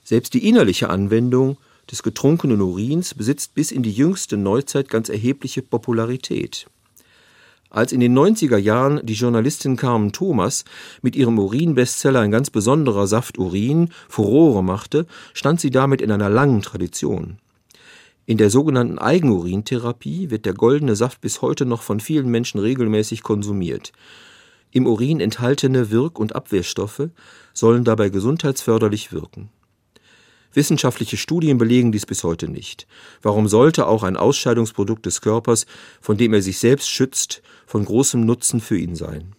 Selbst 0.03 0.33
die 0.33 0.47
innerliche 0.47 0.89
Anwendung 0.89 1.57
des 1.91 2.01
getrunkenen 2.01 2.61
Urins 2.61 3.13
besitzt 3.13 3.53
bis 3.53 3.71
in 3.71 3.83
die 3.83 3.91
jüngste 3.91 4.37
Neuzeit 4.37 4.89
ganz 4.89 5.09
erhebliche 5.09 5.61
Popularität. 5.61 6.67
Als 7.75 7.91
in 7.91 7.99
den 7.99 8.17
90er 8.17 8.55
Jahren 8.55 9.05
die 9.05 9.15
Journalistin 9.15 9.75
Carmen 9.75 10.13
Thomas 10.13 10.63
mit 11.01 11.13
ihrem 11.13 11.37
Urin-Bestseller 11.37 12.21
Ein 12.21 12.31
ganz 12.31 12.49
besonderer 12.49 13.05
Saft 13.05 13.37
Urin 13.37 13.89
Furore 14.07 14.63
machte, 14.63 15.05
stand 15.33 15.59
sie 15.59 15.71
damit 15.71 15.99
in 15.99 16.09
einer 16.09 16.29
langen 16.29 16.61
Tradition. 16.61 17.37
In 18.25 18.37
der 18.37 18.49
sogenannten 18.49 18.97
Eigenurintherapie 18.97 20.29
wird 20.29 20.45
der 20.45 20.53
goldene 20.53 20.95
Saft 20.95 21.19
bis 21.19 21.41
heute 21.41 21.65
noch 21.65 21.81
von 21.81 21.99
vielen 21.99 22.29
Menschen 22.29 22.61
regelmäßig 22.61 23.23
konsumiert. 23.23 23.91
Im 24.71 24.87
Urin 24.87 25.19
enthaltene 25.19 25.91
Wirk- 25.91 26.17
und 26.17 26.33
Abwehrstoffe 26.33 27.09
sollen 27.53 27.83
dabei 27.83 28.07
gesundheitsförderlich 28.07 29.11
wirken. 29.11 29.49
Wissenschaftliche 30.55 31.17
Studien 31.17 31.57
belegen 31.57 31.91
dies 31.91 32.05
bis 32.05 32.23
heute 32.23 32.47
nicht. 32.47 32.87
Warum 33.21 33.47
sollte 33.47 33.87
auch 33.87 34.03
ein 34.03 34.17
Ausscheidungsprodukt 34.17 35.05
des 35.05 35.21
Körpers, 35.21 35.65
von 36.01 36.17
dem 36.17 36.33
er 36.33 36.41
sich 36.41 36.59
selbst 36.59 36.89
schützt, 36.89 37.41
von 37.65 37.85
großem 37.85 38.21
Nutzen 38.21 38.61
für 38.61 38.77
ihn 38.77 38.95
sein? 38.95 39.35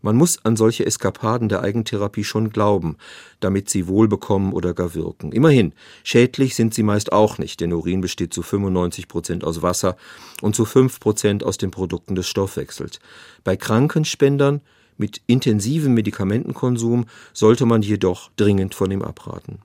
Man 0.00 0.14
muss 0.14 0.44
an 0.44 0.56
solche 0.56 0.86
Eskapaden 0.86 1.48
der 1.48 1.62
Eigentherapie 1.62 2.22
schon 2.22 2.50
glauben, 2.50 2.96
damit 3.40 3.68
sie 3.68 3.88
wohlbekommen 3.88 4.52
oder 4.52 4.72
gar 4.72 4.94
wirken. 4.94 5.32
Immerhin, 5.32 5.72
schädlich 6.04 6.54
sind 6.54 6.72
sie 6.72 6.84
meist 6.84 7.12
auch 7.12 7.38
nicht, 7.38 7.60
denn 7.60 7.72
Urin 7.72 8.00
besteht 8.00 8.32
zu 8.32 8.42
95 8.42 9.08
Prozent 9.08 9.42
aus 9.42 9.60
Wasser 9.60 9.96
und 10.40 10.54
zu 10.54 10.64
5 10.64 11.00
Prozent 11.00 11.42
aus 11.42 11.58
den 11.58 11.72
Produkten 11.72 12.14
des 12.14 12.28
Stoffwechsels. 12.28 13.00
Bei 13.42 13.56
Krankenspendern 13.56 14.60
mit 14.98 15.20
intensivem 15.26 15.94
Medikamentenkonsum 15.94 17.06
sollte 17.32 17.66
man 17.66 17.82
jedoch 17.82 18.30
dringend 18.36 18.76
von 18.76 18.90
ihm 18.92 19.02
abraten. 19.02 19.58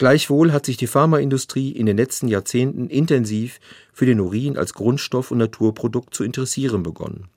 Gleichwohl 0.00 0.50
hat 0.50 0.64
sich 0.64 0.78
die 0.78 0.86
Pharmaindustrie 0.86 1.72
in 1.72 1.84
den 1.84 1.98
letzten 1.98 2.26
Jahrzehnten 2.26 2.88
intensiv 2.88 3.60
für 3.92 4.06
den 4.06 4.18
Urin 4.18 4.56
als 4.56 4.72
Grundstoff 4.72 5.30
und 5.30 5.36
Naturprodukt 5.36 6.14
zu 6.14 6.24
interessieren 6.24 6.82
begonnen. 6.82 7.28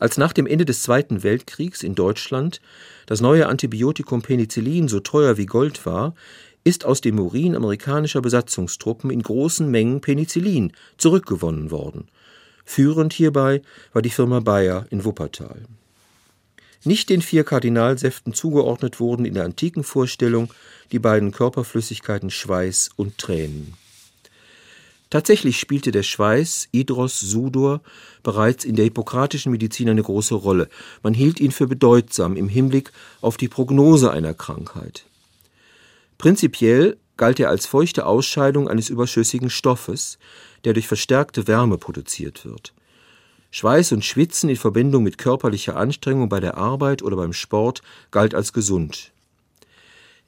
Als 0.00 0.18
nach 0.18 0.32
dem 0.32 0.48
Ende 0.48 0.64
des 0.64 0.82
Zweiten 0.82 1.22
Weltkriegs 1.22 1.84
in 1.84 1.94
Deutschland 1.94 2.60
das 3.06 3.20
neue 3.20 3.46
Antibiotikum 3.46 4.22
Penicillin 4.22 4.88
so 4.88 4.98
teuer 4.98 5.36
wie 5.36 5.46
Gold 5.46 5.86
war, 5.86 6.16
ist 6.64 6.84
aus 6.84 7.00
dem 7.00 7.20
Urin 7.20 7.54
amerikanischer 7.54 8.20
Besatzungstruppen 8.20 9.08
in 9.10 9.22
großen 9.22 9.70
Mengen 9.70 10.00
Penicillin 10.00 10.72
zurückgewonnen 10.96 11.70
worden. 11.70 12.08
Führend 12.64 13.12
hierbei 13.12 13.62
war 13.92 14.02
die 14.02 14.10
Firma 14.10 14.40
Bayer 14.40 14.86
in 14.90 15.04
Wuppertal. 15.04 15.66
Nicht 16.84 17.10
den 17.10 17.22
vier 17.22 17.44
Kardinalsäften 17.44 18.34
zugeordnet 18.34 18.98
wurden 18.98 19.24
in 19.24 19.34
der 19.34 19.44
antiken 19.44 19.84
Vorstellung 19.84 20.52
die 20.90 20.98
beiden 20.98 21.30
Körperflüssigkeiten 21.30 22.30
Schweiß 22.30 22.90
und 22.96 23.18
Tränen. 23.18 23.74
Tatsächlich 25.10 25.58
spielte 25.60 25.92
der 25.92 26.02
Schweiß, 26.02 26.68
Idros, 26.72 27.20
Sudor, 27.20 27.82
bereits 28.22 28.64
in 28.64 28.76
der 28.76 28.86
hippokratischen 28.86 29.52
Medizin 29.52 29.90
eine 29.90 30.02
große 30.02 30.34
Rolle. 30.34 30.70
Man 31.02 31.12
hielt 31.12 31.38
ihn 31.38 31.50
für 31.50 31.66
bedeutsam 31.66 32.34
im 32.34 32.48
Hinblick 32.48 32.92
auf 33.20 33.36
die 33.36 33.48
Prognose 33.48 34.10
einer 34.10 34.32
Krankheit. 34.32 35.04
Prinzipiell 36.16 36.96
galt 37.18 37.38
er 37.40 37.50
als 37.50 37.66
feuchte 37.66 38.06
Ausscheidung 38.06 38.68
eines 38.68 38.88
überschüssigen 38.88 39.50
Stoffes, 39.50 40.18
der 40.64 40.72
durch 40.72 40.88
verstärkte 40.88 41.46
Wärme 41.46 41.76
produziert 41.76 42.46
wird. 42.46 42.72
Schweiß 43.52 43.92
und 43.92 44.04
Schwitzen 44.04 44.48
in 44.48 44.56
Verbindung 44.56 45.02
mit 45.02 45.18
körperlicher 45.18 45.76
Anstrengung 45.76 46.28
bei 46.30 46.40
der 46.40 46.56
Arbeit 46.56 47.02
oder 47.02 47.16
beim 47.16 47.34
Sport 47.34 47.82
galt 48.10 48.34
als 48.34 48.52
gesund. 48.52 49.12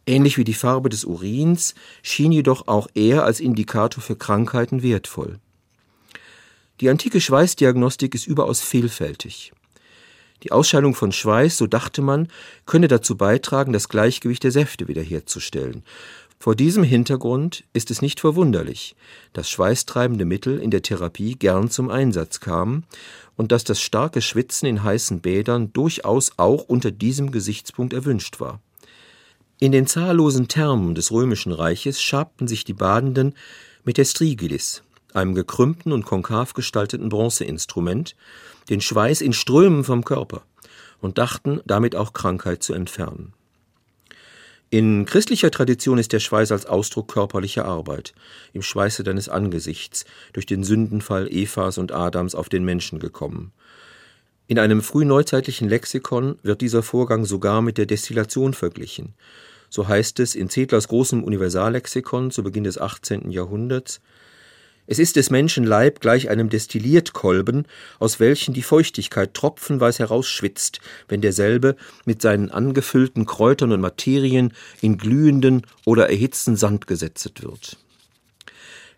Ähnlich 0.06 0.36
wie 0.36 0.44
die 0.44 0.52
Farbe 0.54 0.90
des 0.90 1.04
Urins 1.04 1.74
schien 2.02 2.32
jedoch 2.32 2.68
auch 2.68 2.86
er 2.94 3.24
als 3.24 3.40
Indikator 3.40 4.02
für 4.02 4.16
Krankheiten 4.16 4.82
wertvoll. 4.82 5.38
Die 6.80 6.90
antike 6.90 7.20
Schweißdiagnostik 7.20 8.14
ist 8.14 8.26
überaus 8.26 8.60
vielfältig. 8.60 9.52
Die 10.42 10.52
Ausscheidung 10.52 10.94
von 10.94 11.10
Schweiß, 11.10 11.56
so 11.56 11.66
dachte 11.66 12.02
man, 12.02 12.28
könne 12.66 12.88
dazu 12.88 13.16
beitragen, 13.16 13.72
das 13.72 13.88
Gleichgewicht 13.88 14.44
der 14.44 14.50
Säfte 14.50 14.86
wiederherzustellen. 14.88 15.82
Vor 16.38 16.54
diesem 16.54 16.82
Hintergrund 16.82 17.64
ist 17.72 17.90
es 17.90 18.02
nicht 18.02 18.20
verwunderlich, 18.20 18.96
dass 19.32 19.48
schweißtreibende 19.48 20.24
Mittel 20.24 20.58
in 20.58 20.70
der 20.70 20.82
Therapie 20.82 21.36
gern 21.36 21.70
zum 21.70 21.90
Einsatz 21.90 22.40
kamen 22.40 22.84
und 23.36 23.50
dass 23.50 23.64
das 23.64 23.80
starke 23.80 24.20
Schwitzen 24.20 24.66
in 24.66 24.82
heißen 24.82 25.20
Bädern 25.20 25.72
durchaus 25.72 26.32
auch 26.36 26.64
unter 26.64 26.90
diesem 26.90 27.30
Gesichtspunkt 27.30 27.92
erwünscht 27.92 28.40
war. 28.40 28.60
In 29.58 29.72
den 29.72 29.86
zahllosen 29.86 30.48
Thermen 30.48 30.94
des 30.94 31.10
römischen 31.12 31.52
Reiches 31.52 32.02
schabten 32.02 32.48
sich 32.48 32.64
die 32.64 32.74
Badenden 32.74 33.34
mit 33.84 33.96
der 33.96 34.04
Strigilis, 34.04 34.82
einem 35.14 35.34
gekrümmten 35.34 35.92
und 35.92 36.04
konkav 36.04 36.54
gestalteten 36.54 37.08
Bronzeinstrument, 37.08 38.16
den 38.68 38.80
Schweiß 38.80 39.20
in 39.20 39.32
Strömen 39.32 39.84
vom 39.84 40.04
Körper 40.04 40.42
und 41.00 41.18
dachten, 41.18 41.60
damit 41.64 41.96
auch 41.96 42.12
Krankheit 42.12 42.62
zu 42.62 42.74
entfernen. 42.74 43.32
In 44.74 45.04
christlicher 45.04 45.52
Tradition 45.52 45.98
ist 45.98 46.12
der 46.12 46.18
Schweiß 46.18 46.50
als 46.50 46.66
Ausdruck 46.66 47.06
körperlicher 47.06 47.64
Arbeit, 47.64 48.12
im 48.52 48.60
Schweiße 48.60 49.04
deines 49.04 49.28
Angesichts, 49.28 50.04
durch 50.32 50.46
den 50.46 50.64
Sündenfall 50.64 51.28
Evas 51.28 51.78
und 51.78 51.92
Adams 51.92 52.34
auf 52.34 52.48
den 52.48 52.64
Menschen 52.64 52.98
gekommen. 52.98 53.52
In 54.48 54.58
einem 54.58 54.82
frühneuzeitlichen 54.82 55.68
Lexikon 55.68 56.40
wird 56.42 56.60
dieser 56.60 56.82
Vorgang 56.82 57.24
sogar 57.24 57.62
mit 57.62 57.78
der 57.78 57.86
Destillation 57.86 58.52
verglichen. 58.52 59.14
So 59.70 59.86
heißt 59.86 60.18
es 60.18 60.34
in 60.34 60.50
Zedlers 60.50 60.88
großem 60.88 61.22
Universallexikon 61.22 62.32
zu 62.32 62.42
Beginn 62.42 62.64
des 62.64 62.76
18. 62.76 63.30
Jahrhunderts 63.30 64.00
es 64.86 64.98
ist 64.98 65.16
des 65.16 65.30
Menschen 65.30 65.64
Leib 65.64 66.00
gleich 66.00 66.28
einem 66.28 66.50
Destilliertkolben, 66.50 67.66
aus 67.98 68.20
welchen 68.20 68.52
die 68.52 68.62
Feuchtigkeit 68.62 69.32
tropfenweise 69.32 70.00
herausschwitzt, 70.00 70.80
wenn 71.08 71.22
derselbe 71.22 71.76
mit 72.04 72.20
seinen 72.20 72.50
angefüllten 72.50 73.24
Kräutern 73.24 73.72
und 73.72 73.80
Materien 73.80 74.52
in 74.82 74.98
glühenden 74.98 75.62
oder 75.86 76.10
erhitzten 76.10 76.56
Sand 76.56 76.86
gesetzt 76.86 77.42
wird. 77.42 77.78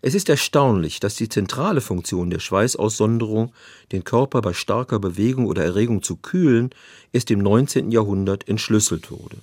Es 0.01 0.13
ist 0.13 0.29
erstaunlich, 0.29 0.99
dass 0.99 1.15
die 1.15 1.29
zentrale 1.29 1.81
Funktion 1.81 2.29
der 2.29 2.39
Schweißaussonderung, 2.39 3.53
den 3.91 4.03
Körper 4.03 4.41
bei 4.41 4.53
starker 4.53 4.99
Bewegung 4.99 5.47
oder 5.47 5.63
Erregung 5.63 6.03
zu 6.03 6.17
kühlen, 6.17 6.69
erst 7.13 7.31
im 7.31 7.39
19. 7.39 7.91
Jahrhundert 7.91 8.47
entschlüsselt 8.47 9.09
wurde. 9.09 9.37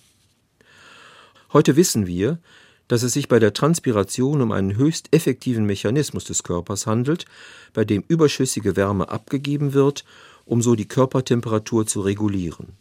Heute 1.52 1.76
wissen 1.76 2.06
wir, 2.06 2.38
dass 2.88 3.02
es 3.02 3.12
sich 3.12 3.28
bei 3.28 3.38
der 3.38 3.52
Transpiration 3.52 4.42
um 4.42 4.52
einen 4.52 4.76
höchst 4.76 5.08
effektiven 5.12 5.64
Mechanismus 5.64 6.24
des 6.24 6.42
Körpers 6.42 6.86
handelt, 6.86 7.24
bei 7.72 7.84
dem 7.84 8.04
überschüssige 8.06 8.76
Wärme 8.76 9.08
abgegeben 9.08 9.72
wird, 9.72 10.04
um 10.44 10.62
so 10.62 10.74
die 10.74 10.88
Körpertemperatur 10.88 11.86
zu 11.86 12.00
regulieren. 12.02 12.76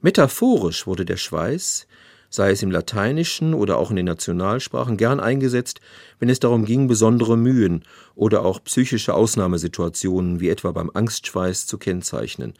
Metaphorisch 0.00 0.86
wurde 0.86 1.04
der 1.04 1.16
Schweiß, 1.16 1.86
sei 2.30 2.50
es 2.50 2.62
im 2.62 2.70
Lateinischen 2.70 3.54
oder 3.54 3.78
auch 3.78 3.90
in 3.90 3.96
den 3.96 4.06
Nationalsprachen, 4.06 4.96
gern 4.96 5.18
eingesetzt, 5.18 5.80
wenn 6.18 6.28
es 6.28 6.40
darum 6.40 6.64
ging, 6.64 6.86
besondere 6.86 7.36
Mühen 7.36 7.84
oder 8.14 8.44
auch 8.44 8.62
psychische 8.64 9.14
Ausnahmesituationen 9.14 10.40
wie 10.40 10.50
etwa 10.50 10.72
beim 10.72 10.90
Angstschweiß 10.92 11.66
zu 11.66 11.78
kennzeichnen. 11.78 12.54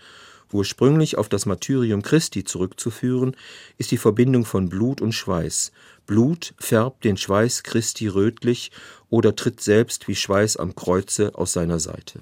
Ursprünglich 0.52 1.18
auf 1.18 1.28
das 1.28 1.46
Martyrium 1.46 2.02
Christi 2.02 2.44
zurückzuführen, 2.44 3.37
ist 3.76 3.90
die 3.90 3.98
Verbindung 3.98 4.44
von 4.44 4.68
Blut 4.68 5.00
und 5.00 5.12
Schweiß. 5.12 5.72
Blut 6.06 6.54
färbt 6.58 7.04
den 7.04 7.16
Schweiß 7.16 7.62
Christi 7.62 8.08
rötlich 8.08 8.70
oder 9.11 9.37
tritt 9.37 9.61
selbst 9.61 10.08
wie 10.08 10.16
Schweiß 10.16 10.56
am 10.56 10.74
Kreuze 10.74 11.34
aus 11.34 11.52
seiner 11.52 11.80
Seite. 11.80 12.20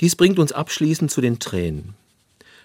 Dies 0.00 0.16
bringt 0.16 0.38
uns 0.38 0.52
abschließend 0.52 1.10
zu 1.10 1.20
den 1.20 1.38
Tränen 1.38 1.94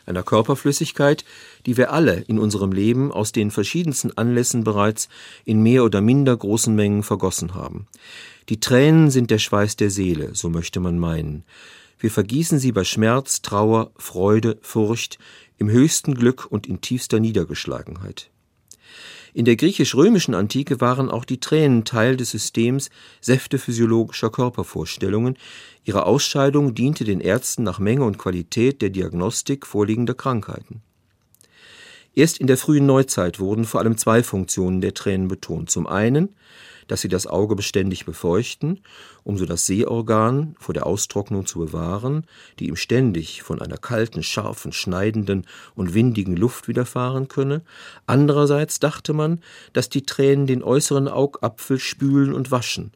einer 0.05 0.23
Körperflüssigkeit, 0.23 1.23
die 1.65 1.77
wir 1.77 1.91
alle 1.91 2.15
in 2.27 2.39
unserem 2.39 2.71
Leben 2.71 3.11
aus 3.11 3.31
den 3.31 3.51
verschiedensten 3.51 4.11
Anlässen 4.17 4.63
bereits 4.63 5.09
in 5.45 5.61
mehr 5.61 5.83
oder 5.83 6.01
minder 6.01 6.35
großen 6.35 6.75
Mengen 6.75 7.03
vergossen 7.03 7.53
haben. 7.53 7.87
Die 8.49 8.59
Tränen 8.59 9.09
sind 9.09 9.31
der 9.31 9.39
Schweiß 9.39 9.77
der 9.77 9.89
Seele, 9.89 10.35
so 10.35 10.49
möchte 10.49 10.79
man 10.79 10.99
meinen. 10.99 11.43
Wir 12.03 12.11
vergießen 12.11 12.59
sie 12.59 12.73
bei 12.73 12.83
Schmerz, 12.83 13.41
Trauer, 13.41 13.93
Freude, 13.95 14.57
Furcht, 14.61 15.19
im 15.57 15.69
höchsten 15.69 16.15
Glück 16.15 16.45
und 16.49 16.67
in 16.67 16.81
tiefster 16.81 17.21
Niedergeschlagenheit. 17.21 18.29
In 19.33 19.45
der 19.45 19.55
griechisch-römischen 19.55 20.35
Antike 20.35 20.81
waren 20.81 21.09
auch 21.09 21.23
die 21.23 21.39
Tränen 21.39 21.85
Teil 21.85 22.17
des 22.17 22.31
Systems 22.31 22.89
säftephysiologischer 23.21 24.31
Körpervorstellungen. 24.31 25.37
Ihre 25.85 26.05
Ausscheidung 26.05 26.75
diente 26.75 27.05
den 27.05 27.21
Ärzten 27.21 27.63
nach 27.63 27.79
Menge 27.79 28.03
und 28.03 28.17
Qualität 28.17 28.81
der 28.81 28.89
Diagnostik 28.89 29.65
vorliegender 29.65 30.13
Krankheiten. 30.13 30.81
Erst 32.13 32.37
in 32.37 32.47
der 32.47 32.57
frühen 32.57 32.85
Neuzeit 32.85 33.39
wurden 33.39 33.63
vor 33.63 33.79
allem 33.79 33.95
zwei 33.95 34.23
Funktionen 34.23 34.81
der 34.81 34.93
Tränen 34.93 35.29
betont. 35.29 35.71
Zum 35.71 35.87
einen 35.87 36.35
dass 36.87 37.01
sie 37.01 37.07
das 37.07 37.27
Auge 37.27 37.55
beständig 37.55 38.05
befeuchten, 38.05 38.81
um 39.23 39.37
so 39.37 39.45
das 39.45 39.65
Sehorgan 39.65 40.55
vor 40.59 40.73
der 40.73 40.85
Austrocknung 40.85 41.45
zu 41.45 41.59
bewahren, 41.59 42.25
die 42.59 42.67
ihm 42.67 42.75
ständig 42.75 43.43
von 43.43 43.61
einer 43.61 43.77
kalten, 43.77 44.23
scharfen, 44.23 44.71
schneidenden 44.71 45.45
und 45.75 45.93
windigen 45.93 46.35
Luft 46.35 46.67
widerfahren 46.67 47.27
könne. 47.27 47.61
Andererseits 48.05 48.79
dachte 48.79 49.13
man, 49.13 49.41
dass 49.73 49.89
die 49.89 50.05
Tränen 50.05 50.47
den 50.47 50.63
äußeren 50.63 51.07
Augapfel 51.07 51.79
spülen 51.79 52.33
und 52.33 52.51
waschen, 52.51 52.91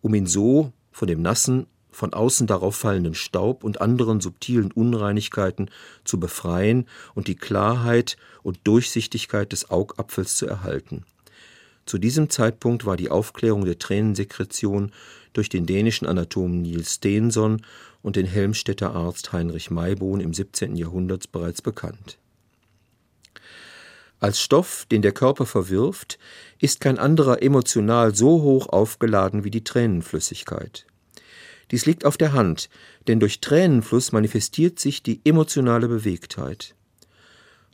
um 0.00 0.14
ihn 0.14 0.26
so 0.26 0.72
von 0.92 1.08
dem 1.08 1.22
nassen, 1.22 1.66
von 1.90 2.12
außen 2.12 2.46
darauf 2.46 2.76
fallenden 2.76 3.14
Staub 3.14 3.64
und 3.64 3.80
anderen 3.80 4.20
subtilen 4.20 4.70
Unreinigkeiten 4.70 5.68
zu 6.04 6.20
befreien 6.20 6.86
und 7.14 7.26
die 7.26 7.34
Klarheit 7.34 8.16
und 8.42 8.60
Durchsichtigkeit 8.64 9.50
des 9.50 9.70
Augapfels 9.70 10.36
zu 10.36 10.46
erhalten. 10.46 11.04
Zu 11.88 11.96
diesem 11.96 12.28
Zeitpunkt 12.28 12.84
war 12.84 12.98
die 12.98 13.10
Aufklärung 13.10 13.64
der 13.64 13.78
Tränensekretion 13.78 14.92
durch 15.32 15.48
den 15.48 15.64
dänischen 15.64 16.06
Anatomen 16.06 16.60
Niels 16.60 16.96
Stenson 16.96 17.62
und 18.02 18.16
den 18.16 18.26
Helmstedter 18.26 18.94
Arzt 18.94 19.32
Heinrich 19.32 19.70
Maibohn 19.70 20.20
im 20.20 20.34
17. 20.34 20.76
Jahrhundert 20.76 21.32
bereits 21.32 21.62
bekannt. 21.62 22.18
Als 24.20 24.38
Stoff, 24.38 24.84
den 24.90 25.00
der 25.00 25.12
Körper 25.12 25.46
verwirft, 25.46 26.18
ist 26.58 26.82
kein 26.82 26.98
anderer 26.98 27.42
emotional 27.42 28.14
so 28.14 28.42
hoch 28.42 28.68
aufgeladen 28.68 29.44
wie 29.44 29.50
die 29.50 29.64
Tränenflüssigkeit. 29.64 30.84
Dies 31.70 31.86
liegt 31.86 32.04
auf 32.04 32.18
der 32.18 32.34
Hand, 32.34 32.68
denn 33.06 33.18
durch 33.18 33.40
Tränenfluss 33.40 34.12
manifestiert 34.12 34.78
sich 34.78 35.02
die 35.02 35.22
emotionale 35.24 35.88
Bewegtheit. 35.88 36.74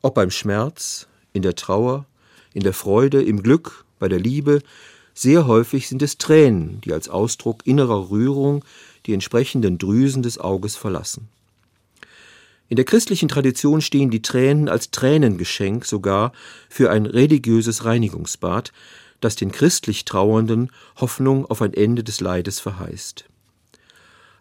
Ob 0.02 0.14
beim 0.14 0.30
Schmerz, 0.30 1.08
in 1.32 1.42
der 1.42 1.56
Trauer, 1.56 2.06
in 2.52 2.62
der 2.62 2.74
Freude, 2.74 3.20
im 3.20 3.42
Glück 3.42 3.83
bei 3.98 4.08
der 4.08 4.18
Liebe, 4.20 4.60
sehr 5.14 5.46
häufig 5.46 5.88
sind 5.88 6.02
es 6.02 6.18
Tränen, 6.18 6.80
die 6.80 6.92
als 6.92 7.08
Ausdruck 7.08 7.66
innerer 7.66 8.10
Rührung 8.10 8.64
die 9.06 9.14
entsprechenden 9.14 9.78
Drüsen 9.78 10.22
des 10.22 10.38
Auges 10.38 10.76
verlassen. 10.76 11.28
In 12.68 12.76
der 12.76 12.84
christlichen 12.84 13.28
Tradition 13.28 13.80
stehen 13.80 14.10
die 14.10 14.22
Tränen 14.22 14.68
als 14.68 14.90
Tränengeschenk 14.90 15.84
sogar 15.84 16.32
für 16.68 16.90
ein 16.90 17.06
religiöses 17.06 17.84
Reinigungsbad, 17.84 18.72
das 19.20 19.36
den 19.36 19.52
christlich 19.52 20.04
Trauernden 20.04 20.70
Hoffnung 20.96 21.46
auf 21.46 21.62
ein 21.62 21.74
Ende 21.74 22.02
des 22.02 22.20
Leides 22.20 22.60
verheißt. 22.60 23.26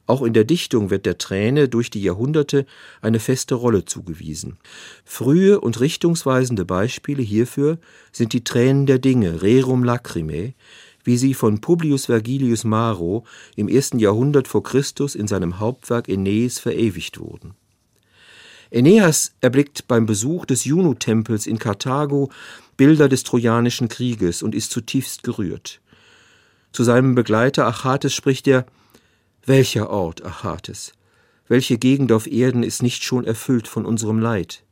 Auch 0.05 0.21
in 0.21 0.33
der 0.33 0.43
Dichtung 0.43 0.89
wird 0.89 1.05
der 1.05 1.17
Träne 1.17 1.69
durch 1.69 1.89
die 1.89 2.01
Jahrhunderte 2.01 2.65
eine 3.01 3.19
feste 3.19 3.55
Rolle 3.55 3.85
zugewiesen. 3.85 4.57
Frühe 5.05 5.61
und 5.61 5.79
richtungsweisende 5.79 6.65
Beispiele 6.65 7.23
hierfür 7.23 7.77
sind 8.11 8.33
die 8.33 8.43
Tränen 8.43 8.85
der 8.85 8.99
Dinge, 8.99 9.41
Rerum 9.41 9.83
Lacrimae, 9.83 10.55
wie 11.05 11.17
sie 11.17 11.33
von 11.33 11.61
Publius 11.61 12.05
Vergilius 12.07 12.63
Maro 12.63 13.25
im 13.55 13.69
ersten 13.69 13.99
Jahrhundert 13.99 14.47
vor 14.47 14.63
Christus 14.63 15.15
in 15.15 15.27
seinem 15.27 15.59
Hauptwerk 15.59 16.09
Aeneis 16.09 16.59
verewigt 16.59 17.19
wurden. 17.19 17.53
Aeneas 18.73 19.35
erblickt 19.39 19.87
beim 19.87 20.05
Besuch 20.05 20.45
des 20.45 20.65
Juno-Tempels 20.65 21.47
in 21.47 21.59
Karthago 21.59 22.29
Bilder 22.75 23.07
des 23.07 23.23
Trojanischen 23.23 23.87
Krieges 23.87 24.41
und 24.41 24.55
ist 24.55 24.71
zutiefst 24.71 25.23
gerührt. 25.23 25.79
Zu 26.71 26.83
seinem 26.83 27.13
Begleiter 27.13 27.67
Achates 27.67 28.13
spricht 28.13 28.47
er 28.47 28.65
welcher 29.45 29.89
Ort, 29.89 30.23
Achates, 30.23 30.93
welche 31.47 31.77
Gegend 31.77 32.11
auf 32.11 32.27
Erden 32.27 32.63
ist 32.63 32.81
nicht 32.81 33.03
schon 33.03 33.25
erfüllt 33.25 33.67
von 33.67 33.85
unserem 33.85 34.19
Leid? 34.19 34.63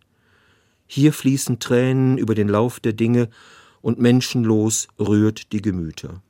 Hier 0.88 1.12
fließen 1.12 1.60
Tränen 1.60 2.18
über 2.18 2.36
den 2.36 2.48
Lauf 2.48 2.80
der 2.80 2.94
Dinge 2.94 3.30
und 3.82 4.00
menschenlos 4.00 4.88
rührt 5.00 5.52
die 5.52 5.62
Gemüter. 5.62 6.22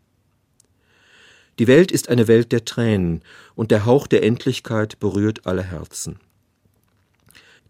Die 1.60 1.68
Welt 1.68 1.92
ist 1.92 2.10
eine 2.10 2.28
Welt 2.28 2.52
der 2.52 2.66
Tränen 2.66 3.22
und 3.54 3.70
der 3.70 3.86
Hauch 3.86 4.08
der 4.08 4.24
Endlichkeit 4.24 5.00
berührt 5.00 5.46
alle 5.46 5.64
Herzen. 5.64 6.18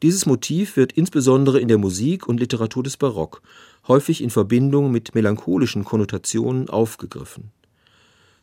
Dieses 0.02 0.26
Motiv 0.26 0.78
wird 0.78 0.94
insbesondere 0.94 1.60
in 1.60 1.68
der 1.68 1.78
Musik 1.78 2.28
und 2.28 2.40
Literatur 2.40 2.84
des 2.84 2.98
Barock 2.98 3.42
häufig 3.88 4.24
in 4.24 4.30
Verbindung 4.30 4.92
mit 4.92 5.14
melancholischen 5.14 5.84
Konnotationen 5.84 6.70
aufgegriffen. 6.70 7.52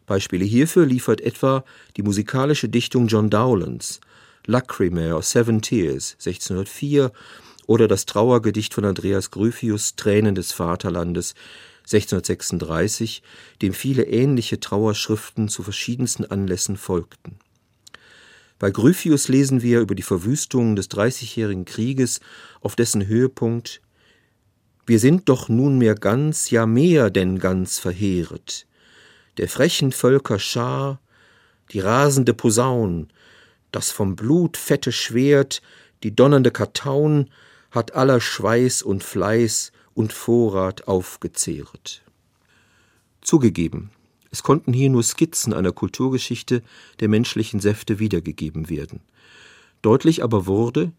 Beispiele 0.09 0.45
hierfür 0.45 0.87
liefert 0.87 1.21
etwa 1.21 1.65
die 1.97 2.03
musikalische 2.03 2.69
Dichtung 2.69 3.09
John 3.09 3.29
Dowlands, 3.29 4.01
Lacrimae 4.47 5.13
or 5.13 5.23
Seven 5.23 5.61
Tears 5.61 6.15
1604 6.15 7.13
oder 7.67 7.87
das 7.87 8.07
Trauergedicht 8.07 8.73
von 8.73 8.87
Andreas 8.87 9.31
Gryphius 9.31 9.97
Tränen 9.97 10.35
des 10.35 10.53
Vaterlandes 10.53 11.35
1636, 11.83 13.23
dem 13.61 13.75
viele 13.75 14.05
ähnliche 14.05 14.59
Trauerschriften 14.59 15.49
zu 15.49 15.63
verschiedensten 15.63 16.25
Anlässen 16.25 16.79
folgten. 16.79 17.39
Bei 18.59 18.71
Gryphius 18.71 19.29
lesen 19.29 19.61
wir 19.61 19.81
über 19.81 19.95
die 19.95 20.03
Verwüstungen 20.03 20.75
des 20.75 20.89
Dreißigjährigen 20.89 21.67
Krieges, 21.67 22.21
auf 22.63 22.77
dessen 22.77 23.07
Höhepunkt 23.07 23.83
Wir 24.87 24.99
sind 24.99 25.29
doch 25.29 25.51
nunmehr 25.51 25.95
ganz, 25.95 26.49
ja 26.51 26.65
mehr 26.65 27.11
denn 27.11 27.39
ganz 27.39 27.79
verheeret 27.79 28.68
der 29.39 29.49
frechen 29.49 29.93
Völker 29.93 30.39
Schar, 30.39 31.01
die 31.73 31.81
rasende 31.81 32.35
Posaun, 32.35 33.09
das 33.73 33.91
vom 33.91 34.17
Blut 34.17 34.57
fette 34.57 34.93
Schwert, 34.93 35.63
die 36.03 36.15
donnernde 36.15 36.51
Kartaun, 36.51 37.31
hat 37.71 37.95
aller 37.95 38.21
Schweiß 38.21 38.83
und 38.83 39.05
Fleiß 39.05 39.73
und 39.95 40.13
Vorrat 40.13 40.89
aufgezehret. 40.89 42.03
Zugegeben, 43.21 43.91
es 44.31 44.43
konnten 44.43 44.73
hier 44.73 44.91
nur 44.91 45.03
Skizzen 45.03 45.53
einer 45.53 45.73
Kulturgeschichte 45.73 46.63
der 47.01 47.09
menschlichen 47.09 47.61
Säfte 47.61 47.99
wiedergegeben 47.99 48.69
werden. 48.69 49.01
Deutlich 49.83 50.23
aber 50.23 50.47
wurde, 50.47 50.93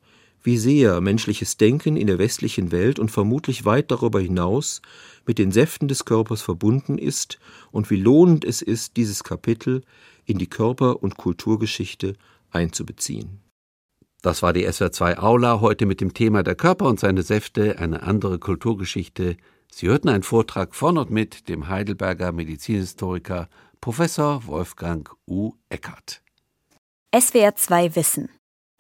wie 0.43 0.57
sehr 0.57 1.01
menschliches 1.01 1.57
Denken 1.57 1.97
in 1.97 2.07
der 2.07 2.19
westlichen 2.19 2.71
Welt 2.71 2.99
und 2.99 3.11
vermutlich 3.11 3.65
weit 3.65 3.91
darüber 3.91 4.19
hinaus 4.19 4.81
mit 5.25 5.37
den 5.37 5.51
Säften 5.51 5.87
des 5.87 6.05
Körpers 6.05 6.41
verbunden 6.41 6.97
ist 6.97 7.39
und 7.71 7.89
wie 7.89 7.97
lohnend 7.97 8.45
es 8.45 8.61
ist, 8.61 8.97
dieses 8.97 9.23
Kapitel 9.23 9.83
in 10.25 10.37
die 10.37 10.49
Körper- 10.49 11.03
und 11.03 11.17
Kulturgeschichte 11.17 12.13
einzubeziehen. 12.51 13.41
Das 14.21 14.41
war 14.41 14.51
die 14.53 14.67
SWR2 14.67 15.17
Aula 15.17 15.61
heute 15.61 15.85
mit 15.85 16.01
dem 16.01 16.13
Thema 16.13 16.43
der 16.43 16.55
Körper 16.55 16.85
und 16.85 16.99
seine 16.99 17.23
Säfte, 17.23 17.79
eine 17.79 18.03
andere 18.03 18.37
Kulturgeschichte. 18.37 19.37
Sie 19.71 19.87
hörten 19.87 20.09
einen 20.09 20.23
Vortrag 20.23 20.75
von 20.75 20.97
und 20.97 21.09
mit 21.09 21.47
dem 21.47 21.69
Heidelberger 21.69 22.31
Medizinhistoriker 22.31 23.49
Professor 23.79 24.45
Wolfgang 24.45 25.09
U. 25.25 25.53
Eckert. 25.69 26.21
SWR2 27.13 27.95
Wissen 27.95 28.29